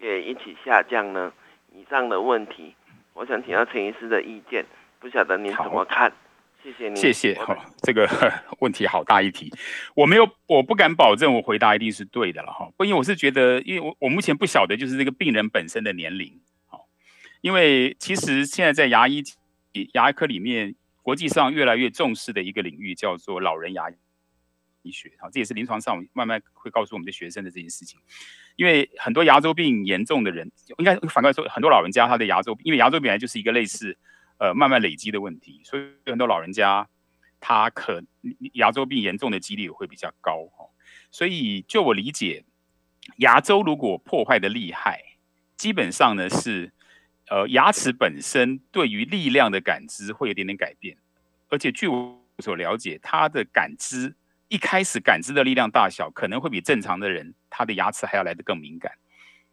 [0.00, 1.32] 也一起下降呢？
[1.72, 2.72] 以上的问题，
[3.12, 4.64] 我想请教陈医师的意见，
[5.00, 6.12] 不晓得您怎么看？
[6.62, 6.96] 谢谢您。
[6.96, 8.08] 谢谢哈，这个
[8.60, 9.52] 问题好大一题，
[9.96, 12.70] 我没有，我不敢保证我回答一定是对的了哈。
[12.76, 16.86] 不，因为我是觉得，因为我我目前不晓得就是这个病人本身的年龄，好，
[17.40, 19.24] 因为其实现在在牙医
[19.94, 23.90] 牙科里面，国际上越来越重视的一个领域叫做老人牙。
[23.90, 23.94] 医
[24.84, 27.98] 医学哈，这也是临床上慢慢会告诉我们的学生的这件事情。
[28.54, 33.98] 因为很多牙周病严重的人，应该反过来说，很多老人家他的牙周，因为牙周病来就是一个类似
[34.38, 36.86] 呃慢慢累积的问题，所以很多老人家
[37.40, 38.04] 他可
[38.52, 40.66] 牙周病严重的几率会比较高哈。
[41.10, 42.44] 所以就我理解，
[43.16, 45.00] 牙周如果破坏的厉害，
[45.56, 46.72] 基本上呢是
[47.28, 50.96] 呃牙齿本身对于力量的感知会有点点改变，
[51.48, 54.14] 而且据我所了解，它的感知。
[54.54, 58.92] 一开始感知的力量大小可能会比正常的人他的牙齿还要来得更敏感，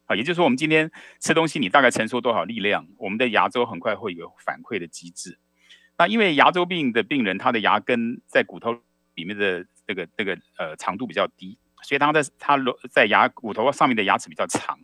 [0.05, 5.39] 啊，也就是说我们今天吃东西，你大概承受多少力量，我们的牙周很快会有反馈的机制。
[5.97, 8.79] 那因为牙周病的病人，他的牙根在骨头
[9.15, 12.55] 里面的这个这个呃长度比较低，所以当在他
[12.91, 14.77] 在牙骨头上面的牙齿比较长，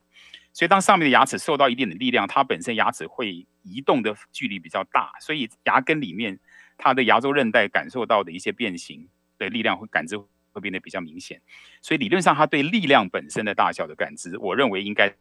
[0.52, 6.40] 所以当上面的牙齿受到一定的力量，它本身牙齿会移动的距离比较大，所以牙根里面
[6.76, 9.08] 它的牙周韧带感受到的一些变形。
[9.38, 11.42] 的力量会感知会变得比较明显，
[11.82, 15.14] 所以理论上他对力量本身的大小的感知，我认为应该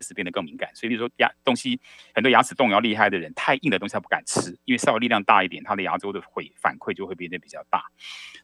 [0.00, 0.70] 是变得更敏感。
[0.74, 1.80] 所以比如说牙东西
[2.14, 7.84] 很多牙齿动摇厉害的人，太硬的东西他不敢吃，因为稍微力量大一点，他的牙周的会反馈就会变得比较大。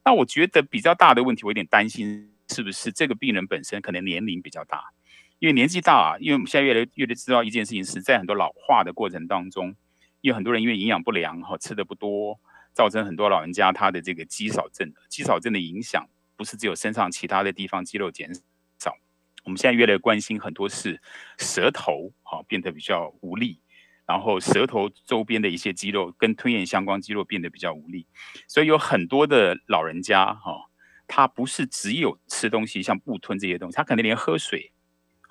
[0.05, 4.91] 那我觉得比较大的问题，我有点担心是不是这个病人本身可能年龄比较大，
[5.39, 9.77] 因为年纪大啊，因为我们现在越来越知道一件事情是在很多老化的过程当中，
[10.23, 12.41] 有很多人因为营养不良哈，吃的不多，
[12.73, 14.93] 造成很多老人家他的这个肌少症。
[15.09, 18.33] 肌少症的影响不是只有身上其他的地方肌肉减
[18.79, 18.97] 少，
[19.45, 21.01] 我们现在越来越关心很多是
[21.39, 23.61] 舌头哈变得比较无力，
[24.07, 28.07] 然后舌头周边的一些肌肉跟吞咽相关肌肉变得比较无力，
[28.49, 30.71] 所以有很多的老人家哈，
[31.07, 34.73] 他不是只有吃东西像不吞这些东西，他可能连喝水。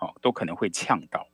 [0.02, 1.28] 哦，都可能会呛到。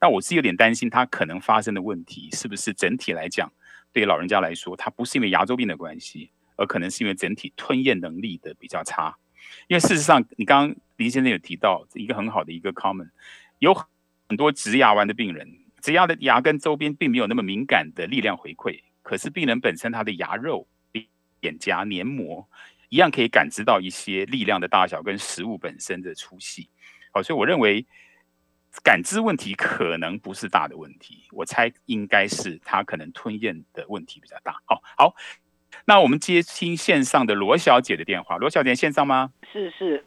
[0.00, 3.52] 那我是有点担心，他可能发生的问题是不是整体来讲，
[3.96, 9.16] 对老人家来说，它不是因为牙周病的关系，而可能是因为整体吞咽能力的比较差。
[9.68, 13.08] 因为事实上，你刚刚林先生有提到一个很好的一个 common，
[13.58, 13.72] 有
[14.28, 20.68] 很多植牙完的病人，植牙的牙根周边并没有那么敏感的力量回馈，可是病人本身他的牙肉、
[21.40, 22.46] 脸颊黏膜
[22.90, 26.68] 一样可以感知到一些力量的大小跟食物本身的粗细。
[27.12, 27.86] 好，所以我认为。
[28.82, 34.52] 感知问题可能不是大的问题，我猜应该是他可能吞咽的问题比较大。
[34.64, 35.14] 好，好，
[35.86, 38.36] 那我们接听线上的罗小姐的电话。
[38.36, 39.30] 罗小姐线上吗？
[39.52, 40.04] 是是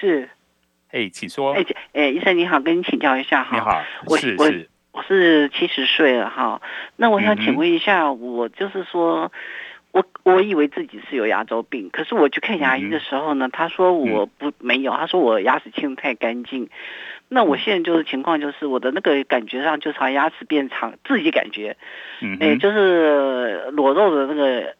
[0.00, 0.28] 是。
[0.90, 1.54] 哎，请说。
[1.54, 3.56] 哎哎，医生你好，跟你请教一下哈。
[3.56, 4.50] 你好，我是我
[4.92, 6.60] 我是七十岁了哈。
[6.96, 9.32] 那我想请问一下，我就是说。
[9.92, 16.70] 我我以为自己是有牙周病，可是我去看牙医的时候呢，他说我不没有，他说我牙齿清的太干净。
[17.32, 21.76] 那我现在就是情况就是我的那个感觉上就是好牙齿变长，自己感觉，
[22.40, 24.74] 哎，就是裸露的那个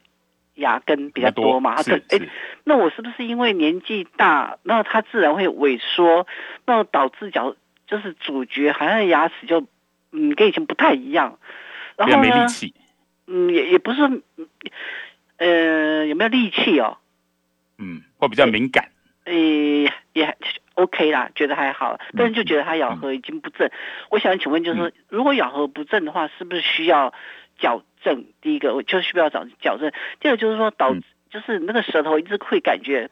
[0.54, 1.76] 牙根比较多嘛。
[1.76, 2.18] 他说，哎，
[2.64, 6.26] 那我是不是因为年纪大，那它自然会萎缩，
[6.66, 7.54] 那导致角
[7.86, 9.66] 就是主角好像牙齿就
[10.12, 11.38] 嗯跟以前不太一样，
[11.96, 12.46] 然后呢？
[13.32, 14.22] 嗯，也也不是，
[15.36, 16.98] 呃，有没有力气哦？
[17.78, 18.90] 嗯，会比较敏感。
[19.24, 19.32] 呃，
[20.12, 20.36] 也
[20.74, 23.70] OK 啦，觉得还好，但是就觉得他咬合已经不正。
[24.10, 27.14] 我想请问，就是说，如果咬合不正的话，是不是需要
[27.60, 28.24] 矫正？
[28.40, 29.92] 第一个，我就需要找矫正。
[30.18, 30.92] 第二个就是说，导
[31.30, 33.10] 就是那个舌头一直会感觉。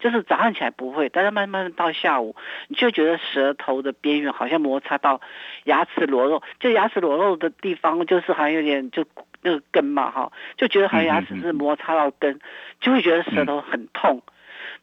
[0.00, 2.34] 就是早上起来不会，但是慢慢到下午，
[2.68, 5.20] 你就觉得舌头的边缘好像摩擦到
[5.64, 9.04] 牙齿裸露，就牙齿裸露的地方，就是好像有点就
[9.42, 12.40] 那个根嘛哈，就觉得好像牙齿是摩擦到根，
[12.80, 14.22] 就会觉得舌头很痛。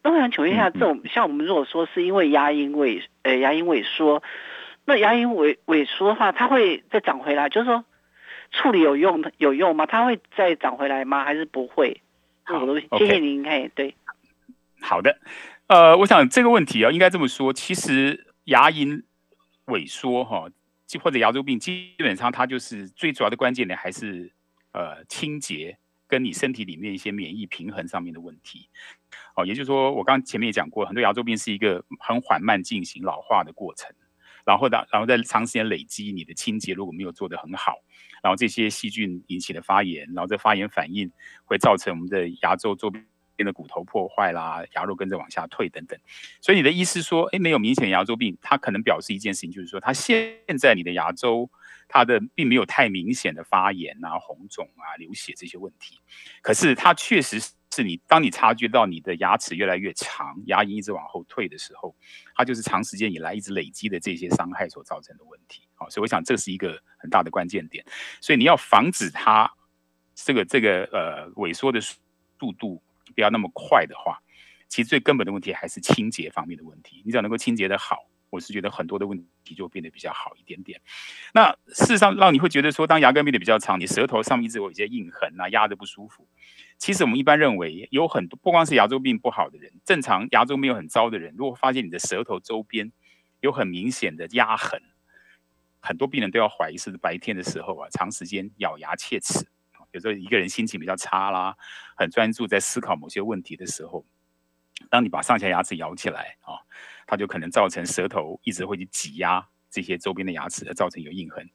[0.03, 4.23] 那我想请问一下，这种像我们如果说是因为牙龈萎呃牙龈萎缩，
[4.85, 7.49] 那牙龈萎萎缩的话，它会再长回来？
[7.49, 7.83] 就是说
[8.51, 9.85] 处理有用的有用吗？
[9.85, 11.23] 它会再长回来吗？
[11.23, 12.01] 还是不会？
[12.43, 12.65] 好，
[12.97, 13.95] 谢谢您，嘿，对。
[14.79, 15.17] 好的，
[15.67, 19.03] 呃，我想这个问题啊，应该这么说，其实牙龈
[19.65, 20.47] 萎缩哈，
[21.01, 24.31] 或者牙周病，基本上它就是最主要的关键点还是
[24.77, 28.69] 呃清洁跟你身体里面一些免疫平衡上面的问题。
[29.35, 33.89] 哦，也就是说，我刚前面也讲过，很多牙周病是一个很缓慢进行老化的过程，
[34.45, 37.73] 然后呢，然后在长时间累积你的清洁如果没有做得很好，
[38.21, 41.11] 然后这些细菌引起的发炎，然后这发炎反应
[41.45, 43.03] 会造成我们的牙周周边。
[43.45, 45.95] 的骨头破坏啦，牙肉跟着往下退等等，
[46.41, 51.47] 所以你的意思说，哎，没有明显牙周病，它可能表示一件事情，就是说，它现在你的牙周，
[51.87, 55.99] 它的并没有太明显的发炎啊、红肿啊、流血这些问题，
[56.41, 57.39] 可是它确实
[57.71, 61.95] 是你，当你察觉到你的牙齿越来越长，牙龈一直往后退的时候，
[62.35, 65.67] 它就是长时间以来一直累积的这些伤害所造成的问题。
[65.75, 67.85] 好，所以我想这是一个很大的关键点，
[68.21, 69.51] 所以你要防止它
[70.15, 72.81] 这个这个呃萎缩的速度。
[73.15, 74.21] 不要那么快的话，
[74.67, 77.01] 其实最根本的问题还是清洁方面的问题。
[77.05, 80.81] 你只要能够清洁的好，我是觉得很多的问题就变得比较好一点点。
[81.33, 86.27] 那事实上，让你会觉得说，当牙根变得比较长，你舌头上面一直有一些印痕啊，压的不舒服。
[86.77, 92.91] 其实我们一般认为，有很多不光是牙周病不好的人，正常牙周没有很糟的人，如果发现你的舌头周边
[93.39, 94.81] 有很明显的压痕，
[95.79, 99.47] 很多病人都要怀疑是白天的时候啊，长时间咬牙切齿。
[99.93, 101.55] 有时候一个人心情比较差啦，
[101.95, 104.05] 很专注在思考某些问题的时候，
[104.89, 106.59] 当你把上下牙齿咬起来啊，
[107.07, 111.49] 它就可能造成舌头一直会去挤压这些周边的牙齿，而造成有印痕。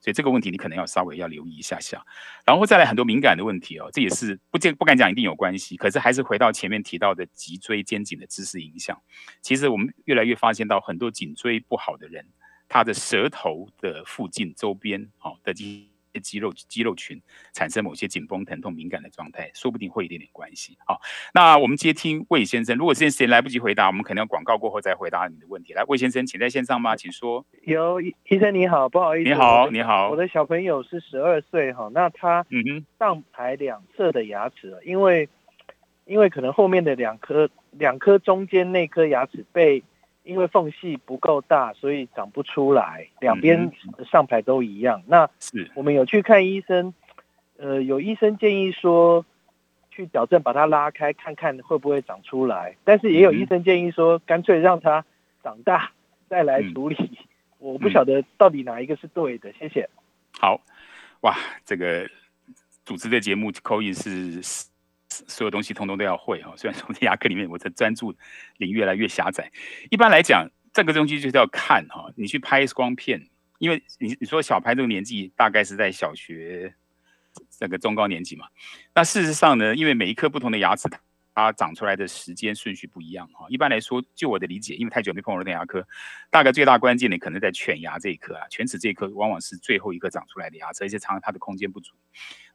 [0.00, 2.04] 所以这个问题你可能要稍微要留意一下下。
[2.44, 9.00] 然后再来很多敏感的问题哦，这也是不见不敢讲一定有关系，可是还是回到前面提到的脊椎肩颈的姿势影响。
[9.40, 12.26] 其实我们越来越发现到很多颈椎不好的人，
[12.68, 15.54] 他的舌头的附近周边好的
[16.18, 16.38] 肌。
[16.38, 17.20] 肌肉肌肉群
[17.52, 20.78] 产生某些紧绷、疼痛、敏感的状态，说不定会有一点点关系。
[20.86, 21.00] 好，
[21.34, 22.76] 那我们接听魏先生。
[22.76, 25.72] 如果这件事情来不及回答，我们可能要广告过后再回答你的问题。
[25.72, 26.94] 来，魏先生，请在线上吗？
[26.94, 27.44] 请说。
[27.64, 30.10] 有医生你好，不好意思，你好，你好。
[30.10, 35.28] 我的小朋友是十二岁哈，那他嗯哼上排两侧的牙齿，因为
[36.04, 39.82] 因为可能后面的两颗两颗中间那颗牙齿被。
[40.28, 43.72] 因为缝隙不够大，所以长不出来，两边
[44.10, 45.02] 上排都一样。
[45.06, 46.92] 那是我们有去看医生，
[47.56, 49.24] 呃，有医生建议说
[49.90, 52.76] 去矫正，把它拉开，看看会不会长出来。
[52.84, 55.02] 但是也有医生建议说，干脆让它
[55.42, 55.92] 长大
[56.28, 57.18] 再来处理。
[57.58, 59.50] 我不晓得到底哪一个是对的。
[59.54, 59.88] 谢谢。
[60.38, 60.60] 好，
[61.22, 62.06] 哇，这个
[62.84, 64.42] 主持的节目口音是
[65.26, 66.52] 所有东西通通都要会哈。
[66.58, 68.14] 虽然说在牙科里面，我的专注
[68.58, 69.50] 领越来越狭窄。
[69.90, 76.74] 一般来讲，这个东西就是要看哈，你去拍 X 光片，因为你你说小拍这个年纪大概是在小学
[77.50, 78.46] 这个中高年级嘛。
[78.94, 80.88] 那事实上呢，因为每一颗不同的牙齿。
[81.38, 83.46] 它长出来的时间顺序不一样哈。
[83.48, 85.86] 一般来说，就我的理解，因为太久没碰过那牙科，
[86.30, 91.94] 大概最大关键的可能在犬牙这一颗啊，犬齿这一颗往往是最后一颗长出来的牙齿，而且常常它的空间不足。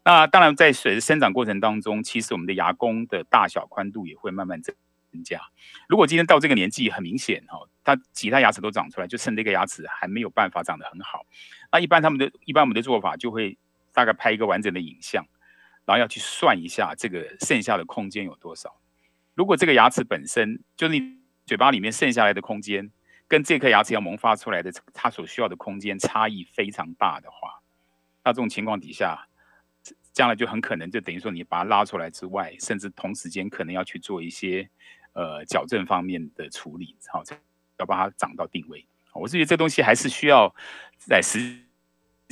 [0.03, 4.75] 那当然，在随着生长过程当中，其实我们的牙弓的大小宽度也会慢慢增
[5.23, 5.39] 加。
[5.87, 11.25] 如果今天到这个年纪，很明显哈，它其他牙齿都长出来，就剩这个牙齿还没有办法长得很好。
[11.71, 13.57] 那一般他们的一般我们的做法就会
[13.93, 15.25] 大概拍一个完整的影像。
[15.85, 18.75] 然后要去算一下这个剩下的空间有多少。
[19.33, 22.91] 如果这个牙齿本身就是你嘴巴里面剩下来的空间，
[23.27, 27.59] 跟这颗牙齿要萌发出来的它所需要的空间差异非常大的话，
[28.23, 29.27] 那这种情况底下，
[30.11, 34.69] 将来就很可能就等于说你把它拉出来之外，甚至同时间可能要去做一些
[35.13, 37.23] 呃矫正方面的处理，好，
[37.79, 38.85] 要把它长到定位。
[39.13, 40.53] 我是觉得这东西还是需要
[40.97, 41.62] 在实。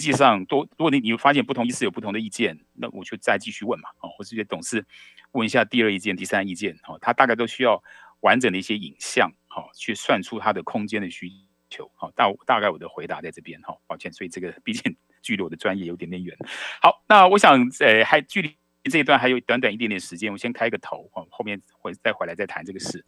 [0.02, 4.86] 实际上，多如果你你发现不同意思有不同的意见，那我就再继续问嘛，哦，或是些董事
[5.32, 7.82] 问一下第二意见、第三意见，哦，他大概都需要
[8.22, 11.32] 完整的一些影像，好，去算出他的空间的需
[11.70, 16.36] 求，好，大大概我的回答在这边，哈，抱歉，所以这个毕竟距离我的专业有点点远。
[16.82, 18.58] 好，那我想，呃，还距离
[18.90, 23.06] 这一段还有短短一点点时间，我先开个头，哦，后面会再回来再谈这个事，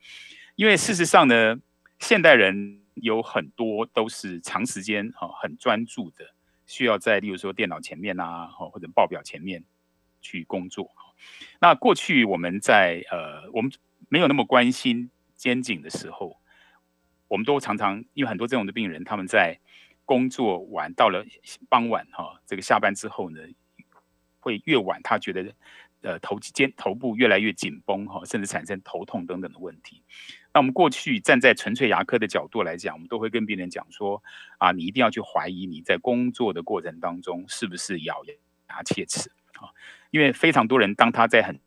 [0.55, 1.57] 因为事实上呢，
[1.99, 6.33] 现代人有很多都是长时间哈很专注的。
[6.65, 9.63] 需要在，例如说电脑前面呐，或者报表前面
[10.21, 10.91] 去工作。
[11.59, 13.71] 那过去我们在呃，我们
[14.09, 16.37] 没有那么关心肩颈的时候，
[17.27, 19.59] 我们都常常因为很多这种的病人，他们在
[20.05, 21.25] 工作完到了
[21.69, 23.39] 傍晚哈，这个下班之后呢，
[24.39, 25.53] 会越晚，他觉得
[26.03, 30.03] 呃头肩头部越来越紧绷哈，甚至产生头痛等等的问题。
[30.53, 34.21] 那我们过去站在纯粹牙科的角度来讲，我们都会跟病人讲说，
[34.59, 38.23] 啊，你一定要去怀疑你在工作的过程当中是不是咬
[38.69, 39.73] 牙切齿啊，
[40.11, 41.59] 因为非常多人当他在很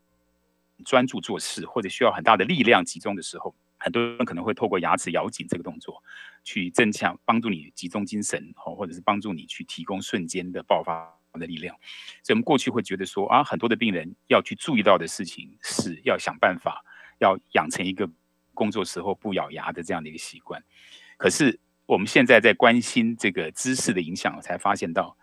[0.84, 6.00] 专注做事或者需要很大的力量集中的时候，很多人可能会透过牙齿咬紧这个动作，
[6.44, 11.76] 去增强帮助你集中精神，或者是帮助你去提供瞬间的爆发的力量。
[12.22, 16.84] 所以，我们过去会觉得说，啊，很多的病人要去注意到的事情是要想办法
[17.18, 18.08] 要养成一个。
[18.56, 20.64] 工作时候不咬牙的这样的一个习惯，
[21.18, 25.14] 可是我们现在在关心这个姿势的影响，才发现到，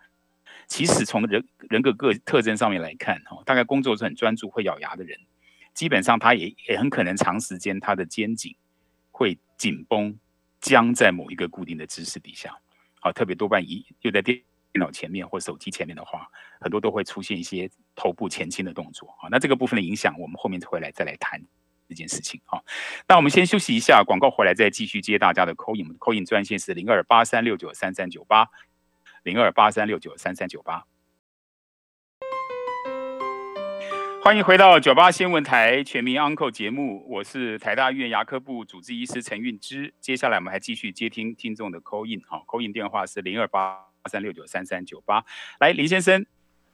[0.68, 5.18] 其实从人人格个特征上面来看，哈，大概工作是很专注会咬牙的人，
[5.74, 8.54] 基本上他也也很可能长时间他的肩颈
[9.10, 10.16] 会紧绷
[10.60, 12.56] 僵在某一个固定的姿势底下，
[13.00, 14.40] 好，特别多半一又在电
[14.74, 16.28] 电脑前面或手机前面的话，
[16.60, 21.40] 很多都会出现一些头部前倾的动作，啊，那这个部分的影响，我们后面回来再来谈。
[21.86, 22.64] 这件事情哈，
[23.06, 25.94] 那我们先休息一下，广告回来再继续接大家的 call in。
[25.98, 28.48] call in 专线是零二八三六九三三九八，
[29.22, 30.86] 零二八三六九三三九八。
[34.22, 39.92] 欢迎回到九八新闻台全民 Uncle 节目，我是台大医院牙科部主治医师陈运之。
[40.00, 45.24] 接下来我们还继续接听听众的 call in 哈，call in 电话是零二八三六九三三九八。
[45.58, 46.24] 来，林先生。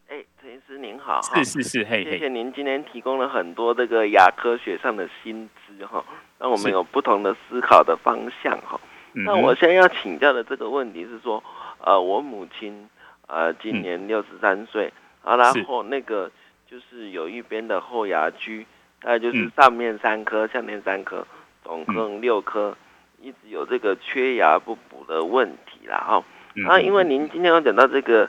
[0.08, 6.04] 哎，陈医师您好，是是是，嘿，谢谢您今天提供了很多这个牙科学上的新知哈，
[6.38, 8.80] 让我们有不同的思考的方向哈。
[9.12, 11.42] 那我现在要请教的这个问题是说，
[11.78, 12.88] 呃，我母亲
[13.28, 16.30] 呃今年六十三岁，啊，然后那个
[16.66, 18.66] 就是有一边的后牙区，
[19.00, 21.24] 大概就是上面三颗，下面三颗，
[21.62, 22.76] 总共六颗，
[23.20, 26.24] 一直有这个缺牙不补的问题啦哈。
[26.66, 28.28] 那因为您今天有讲到这个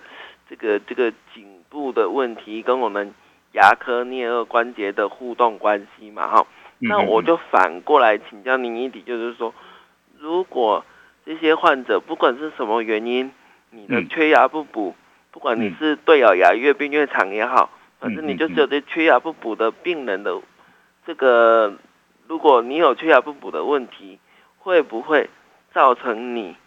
[0.49, 1.49] 这个这个颈。
[1.71, 3.13] 部的问题跟我们
[3.53, 6.45] 牙科颞颌关节的互动关系嘛，哈，
[6.79, 9.53] 那我就反过来请教您一点，就是说，
[10.19, 10.83] 如果
[11.25, 13.31] 这些患者不管是什么原因，
[13.69, 14.93] 你的缺牙不补，
[15.31, 17.69] 不管你是对咬牙越变越长也好，
[18.01, 20.41] 反正你就是有这缺牙不补的病人的
[21.07, 21.73] 这个，
[22.27, 24.19] 如果你有缺牙不补的问题，
[24.57, 25.29] 会不会
[25.73, 26.57] 造成你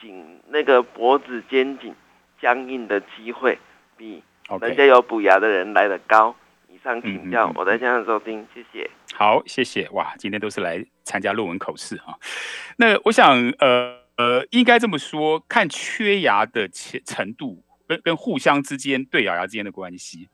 [0.00, 1.94] 颈那个脖子肩颈
[2.40, 3.58] 僵硬的机会
[3.96, 4.22] 比？
[4.60, 6.36] 人家有补牙的人来的高，
[6.68, 8.90] 以以上请教，我在线上收听，谢谢。
[9.14, 9.88] 好，谢谢。
[9.90, 12.18] 哇，今天都是来参加论文口试啊。
[12.76, 20.28] 那我想，呃呃，应该这么说，看缺牙的程程度跟跟互相之间对咬牙之间的关系。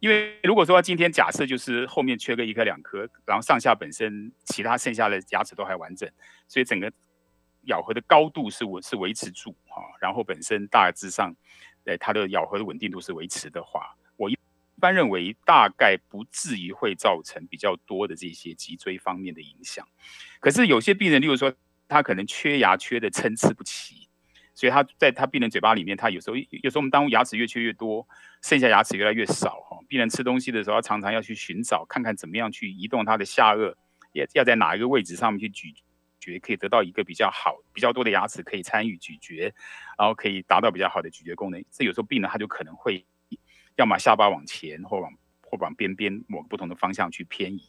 [0.00, 6.10] 因为如果说今天假设就是后面缺个一颗两颗，然后上下本身其他剩下的牙齿都还完整，
[6.48, 6.90] 所以整个
[7.62, 11.34] 咬合的高度是维是维持住哈，然后本身大致上，
[11.84, 14.36] 呃它的咬合的稳定度是维持的话，我一
[14.80, 19.86] 般认为大概不至于会造成比较多的这些脊椎方面的影响。
[20.40, 21.52] 可是有些病人，例如说
[21.88, 24.08] 他可能缺牙缺的参差不齐。
[24.54, 28.06] 所以他在他病人嘴巴里面，他有时候有时候我们当牙齿越缺越多，
[28.42, 29.78] 剩下牙齿越来越少哈。
[29.88, 33.74] 病人吃东西的时候，常常要去寻找，看看怎么样去移动他的下颚，
[34.12, 35.72] 也要在哪一个位置上面去咀
[36.22, 39.52] 嚼，可以得到一个比较好、比较多的牙齿可以参与咀嚼，
[39.98, 41.64] 然后可以达到比较好的咀嚼功能。
[41.70, 43.04] 这有时候病人他就可能会
[43.76, 45.12] 要么下巴往前，或往
[45.42, 47.62] 或往边边某个不同的方向去偏移。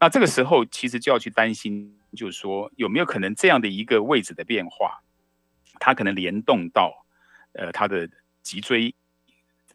[0.00, 5.02] 那这个时候其实就要去担心，就是说有没有可能这样的一个位置的变化。
[5.80, 7.04] 它可能联动到，
[7.52, 8.08] 呃，它的
[8.42, 8.94] 脊椎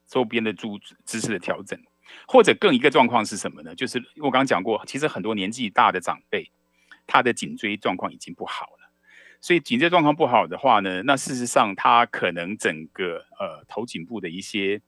[0.08, 1.78] 周边的柱姿势的调整，
[2.26, 3.76] 或者更一个状况是什么呢？
[3.76, 6.50] 就是我刚刚讲过，其实很多年纪大的长辈，
[7.10, 8.92] 他的颈椎状况已经不好了。
[9.42, 14.82] 所以颈椎状况不好的话呢，那事实上他可能整个呃头颈部的一些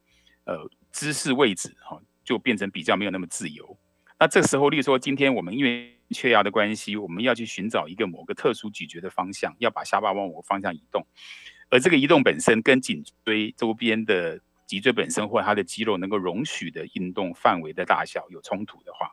[0.45, 3.77] 呃姿势位置哈，就变成比较没有那么自由。
[4.19, 11.07] 那这时候，例如说今天我们因为缺牙的关系，我们要去寻找一个某个特殊咀嚼的方向，要把下巴往某个方向移动，
[11.69, 19.11] 而这个移动本身跟颈椎周边的脊椎本身或它的肌肉能够容许的运动范围的大小有冲突的话，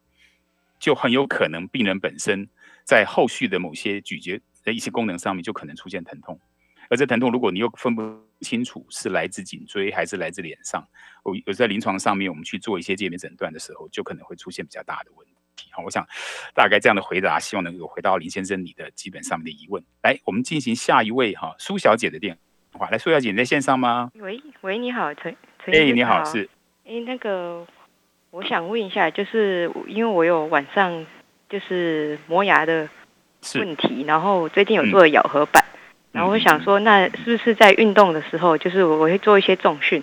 [0.78, 2.48] 就很有可能病人本身
[2.89, 6.41] 在后续的某些咀嚼的一些功能上面就可能出现疼痛，
[6.89, 8.03] 而这疼痛如果你又分不
[8.41, 10.82] 清楚是来自颈椎还是来自脸上，
[11.22, 15.70] 我有在临床上面我们去做一些界面诊断的时候，就可能会出现比较大的问题。
[15.70, 16.03] 好，我想
[16.55, 19.84] 大概这样的回答，希望能够回到林先生你的基本上面的疑问。
[20.03, 22.39] 来，我们进行下一位哈，苏小姐的电
[22.72, 22.89] 话。
[22.89, 24.11] 来，苏小姐你在线上吗？
[24.14, 26.49] 喂喂，你好，陈陈哎，你好，是
[26.86, 27.66] 哎，那个
[28.30, 31.07] 我想问一下，就是因为我有晚上
[31.49, 32.88] 就是磨牙的
[33.55, 35.64] 问题，然后最近有做咬合板，
[36.12, 40.03] 然后我想说，那是不是在运动的时候，就是我我会做一些重训？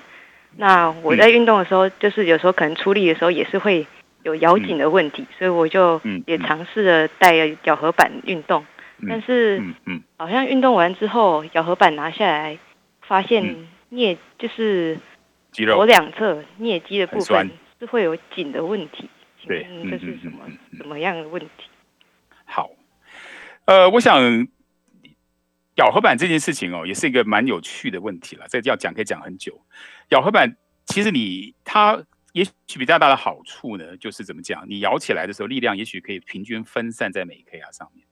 [0.57, 3.85] 那我在运动的时候，就是有时候可能出力的时候也是会。
[4.25, 7.35] 有咬紧的问题，所以我就也尝试了带
[7.65, 8.65] 咬合板运动，
[9.07, 9.61] 但是
[10.17, 12.57] 好像运动完之后，咬合板拿下来，
[13.01, 14.97] 发现颞就是
[15.51, 19.07] 左两侧颞肌的部分是会有紧的问题。
[19.47, 21.49] 对，这是什么什么样的问题？
[22.45, 22.69] 好，
[23.65, 24.47] 呃，我想
[25.75, 28.47] 咬合板这件事情哦，也是一个蛮有趣的问题了。
[28.47, 29.65] 这要讲可以讲很久。
[30.09, 32.05] 咬合板其实你它。
[32.35, 34.65] 也许比较大的好处呢，就是怎么讲？
[34.67, 38.05] 你咬起来的时候，力量也许可以平均分散在每一颗牙上面。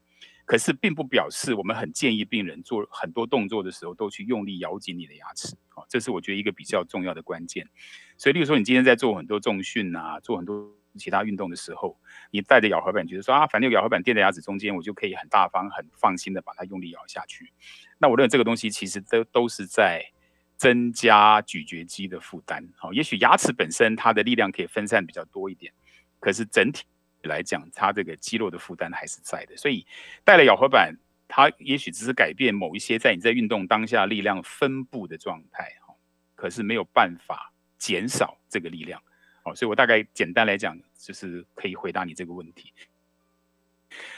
[0.46, 5.58] 可是，并不表示我们很建议病人做很多动作的时候都去用力咬紧你的牙齿。
[5.76, 7.68] 哦，这是我觉得一个比较重要的关键。
[8.18, 12.00] 所以，例如说，你今天在做很多重训啊，做很多其他运动的时候，
[12.32, 17.52] 你带着咬合板，觉得说啊，反正有咬合板垫在牙齿中间，我就可以很大方、很放心的把它用力咬下去。
[17.98, 20.04] 那我认为这个东西其实都都是在。
[20.56, 25.74] 增加咀嚼肌的负担，好，也许牙齿本身它的力量可以分散比较多一点，
[26.22, 26.86] 可是整体
[27.24, 29.58] 来讲，它这个肌肉的负担还是在的。
[29.58, 29.86] 所以
[30.24, 30.96] 带了咬合板，
[31.28, 35.96] 它也许只是改变某一些在你在运动当下力量分布的状态，哈，
[36.36, 39.02] 可是没有办法减少这个力量，
[39.44, 42.74] 哦，所以我大概简单来讲，就是可以回答你这个问题。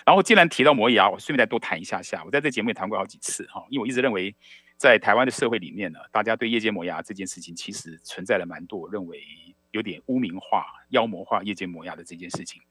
[0.06, 4.36] 然后既然提到磨牙，我顺便再多谈一下下，我在这节目也谈过好几次，哈，因为我一直认为。
[4.78, 9.24] 在台湾的社会里面呢，大家对夜间磨牙这件事情其实存在了蛮多，认为
[9.72, 12.62] 有点污名化、妖魔化夜间磨牙的这件事情。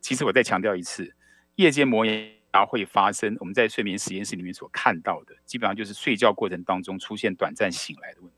[0.00, 1.12] 其实我再强调一次，
[1.56, 8.30] 夜间磨牙会发生，我们在睡眠实验室里面所看到的，基本上就是睡觉过程当中出现短暂醒来的问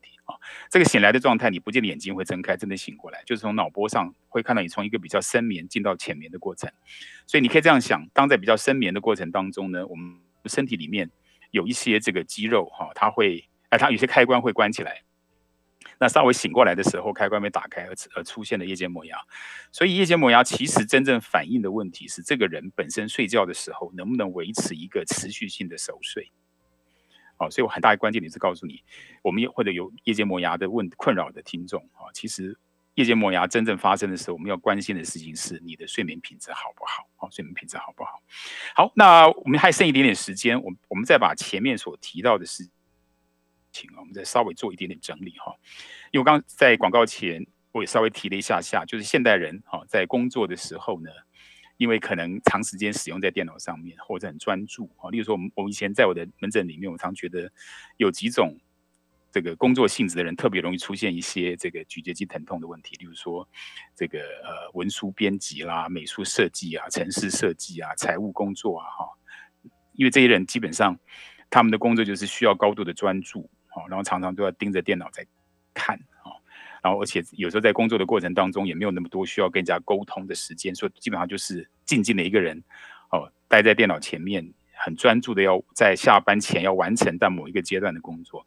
[0.69, 6.71] 这个醒来的状态，你不见得眼睛会睁开，真的醒过来，就是从脑波上会看到你从一个比较深眠进到浅眠的过程。
[7.25, 11.09] 所以你可以这样想，当在比较深眠的过程当中呢，我们身体里面。
[11.51, 15.01] 有一些这个肌肉哈，它会哎，它有些开关会关起来。
[15.99, 19.17] 那稍微醒过来的时候，开关没打开，而而出现了夜间磨牙。
[19.69, 26.31] 所以夜间磨牙其实真正反映的问题是，这个人本身睡觉的时候能不能维持一个持续性的熟睡。
[27.41, 28.83] 好，所以我很大的关键点是告诉你，
[29.23, 32.57] 我们或者有夜间磨牙的问困扰的听众啊，其实。
[32.95, 37.07] 夜间磨牙真正发生的时候，我们要关心的事情是你的睡眠品质好不好？
[37.15, 38.21] 好，睡眠品质好不好？
[38.75, 42.69] 好，那我们还剩一点点时间，我我们再把前面所提到的事
[43.71, 45.55] 情啊，我们再稍微做一点点整理哈。
[46.11, 51.09] 因为刚在广告前我也稍微提了一下下，就是现代人哈在工作的时候呢，
[51.81, 57.51] 因为可能长时间使用在电脑上面或者很专注啊，例如说我们我以前在我的门诊里面，我常觉得
[57.97, 58.55] 有几种
[59.31, 63.49] 这个工作性质的人特别容易出现一些这个咀嚼肌疼痛的问题，例如说
[63.95, 69.09] 这个呃文书编辑啦、美术设计啊、城市设计啊、财务工作啊哈，
[69.93, 70.95] 因为这些人基本上
[71.49, 75.25] 他们的工作就是需要高度的专注，好，然后常常都要盯着电脑在
[75.73, 75.99] 看。
[76.81, 82.63] 然后，而且有时候在工作的过程当中，也没有那么多需要跟人家沟通的时间，所以基本上就是静静的一个人，
[83.11, 88.43] 哦，待在电脑前面，很专注的要在下班前要完成到某一个阶段的工作。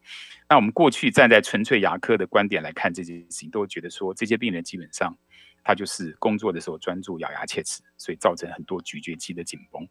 [0.48, 5.16] 那我们过去站在纯粹牙科的观点来看这件事情，都会觉得说，这些病人基本上
[5.62, 9.86] 他就是工作的时候专注咬牙切齿，所以造成很多咀嚼肌的紧绷。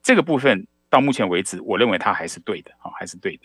[0.00, 3.42] 这个部分到目前为止，我认为它还是对的，啊，还是对的。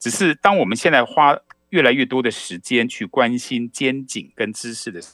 [0.00, 1.38] 只是当我们现在花。
[1.70, 5.10] 越来越多的时间去关心肩颈跟姿势的时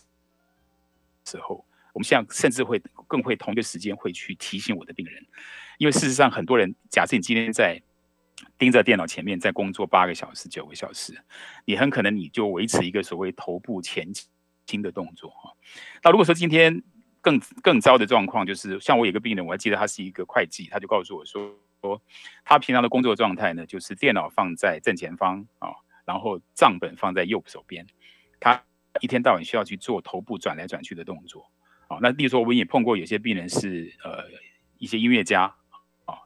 [1.41, 5.27] 候，我们现在甚至会更会同一个时间会去提醒我的病人，
[5.79, 7.81] 因为事实上很多人，假设你今天在
[8.59, 11.19] 盯着电脑前面在工作八个小时、九个小时，
[11.65, 14.09] 你很可能你就维持一个所谓头部前
[14.67, 15.53] 倾的动作啊。
[16.03, 16.83] 那如果说今天
[17.21, 21.55] 更更糟的状况，就是像我有个病人，我还记得他是一个会计，他就告诉我，说
[22.45, 25.71] 他平常的工作状态呢，就是电脑放在正前方啊。
[26.11, 27.87] 然后账本放在右手边，
[28.41, 28.61] 他
[29.01, 31.49] 一天到晚需要去做头部转来转去的动作。
[31.87, 34.25] 好，那例如说，我们也碰过有些病人是呃
[34.79, 35.55] 一些音乐家
[36.07, 36.19] 啊，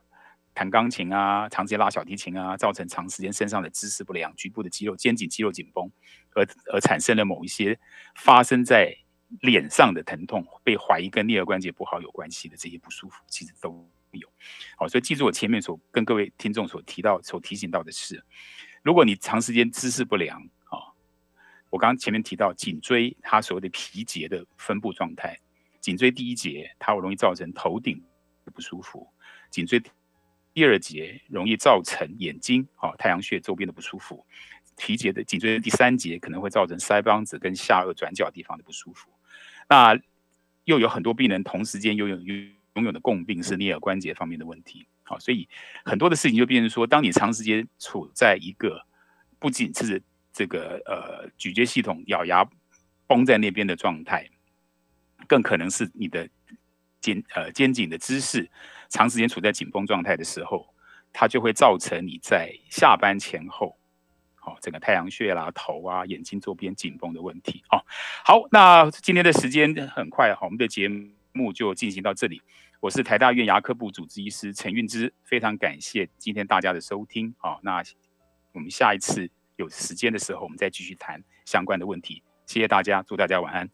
[0.54, 5.90] 弹钢琴啊，长时间拉小提琴啊，造成长时间身上的姿势不良，局部的肌肉、肩颈肌肉紧绷，
[6.32, 7.78] 而而产生了某一些
[8.14, 8.96] 发生在
[9.42, 14.26] 脸上的疼痛，被怀疑跟颞颌关节不好有关系的这些不舒服，其实都有。
[14.78, 18.24] 好，所以记住我前面所跟各位听众所提到、所提醒到的是。
[18.84, 20.76] 如果你长时间姿势不良啊，
[21.70, 25.40] 我刚刚前面提到颈椎它所谓的皮节的分布状态，
[25.80, 27.98] 颈椎第一节它会容易造成头顶
[28.52, 29.08] 不舒服，
[29.48, 29.82] 颈椎
[30.52, 34.22] 第二节容易造成眼睛啊太阳穴周边的不舒服，
[34.76, 39.08] 皮节的颈椎第三节可能会造成腮帮子跟下颚转角地方的不舒服，
[39.66, 39.98] 那
[40.66, 44.86] 又有很多病人同时间拥有拥有的共病是颞耳关节方面的问题。
[45.04, 45.48] 好，所以
[45.84, 48.84] 很多的事情就变成说，当你长时间处在一个
[49.38, 50.02] 不仅是
[50.32, 52.44] 这个呃咀嚼系统咬牙
[53.06, 54.28] 绷在那边的状态，
[55.28, 56.26] 更可能是你的
[57.00, 58.50] 肩呃肩颈的姿势
[58.88, 60.74] 长时间处在紧绷状态的时候，
[61.12, 63.76] 它就会造成你在下班前后，
[64.36, 67.62] 好整个太阳穴啦、头啊、眼睛周边紧绷的问题。
[67.68, 67.84] 好，
[68.24, 70.88] 好，那今天的时间很快，好，我们的节
[71.32, 72.40] 目就进行到这里。
[72.84, 77.34] 我是台大院牙科部主治医师陈运之，非常感谢今天大家的收听。
[77.38, 77.82] 好，那
[78.52, 79.26] 我们下一次
[79.56, 82.22] 有时间的时候，我们再继续谈相关的问题。
[82.44, 83.70] 谢谢大家，祝大家晚安。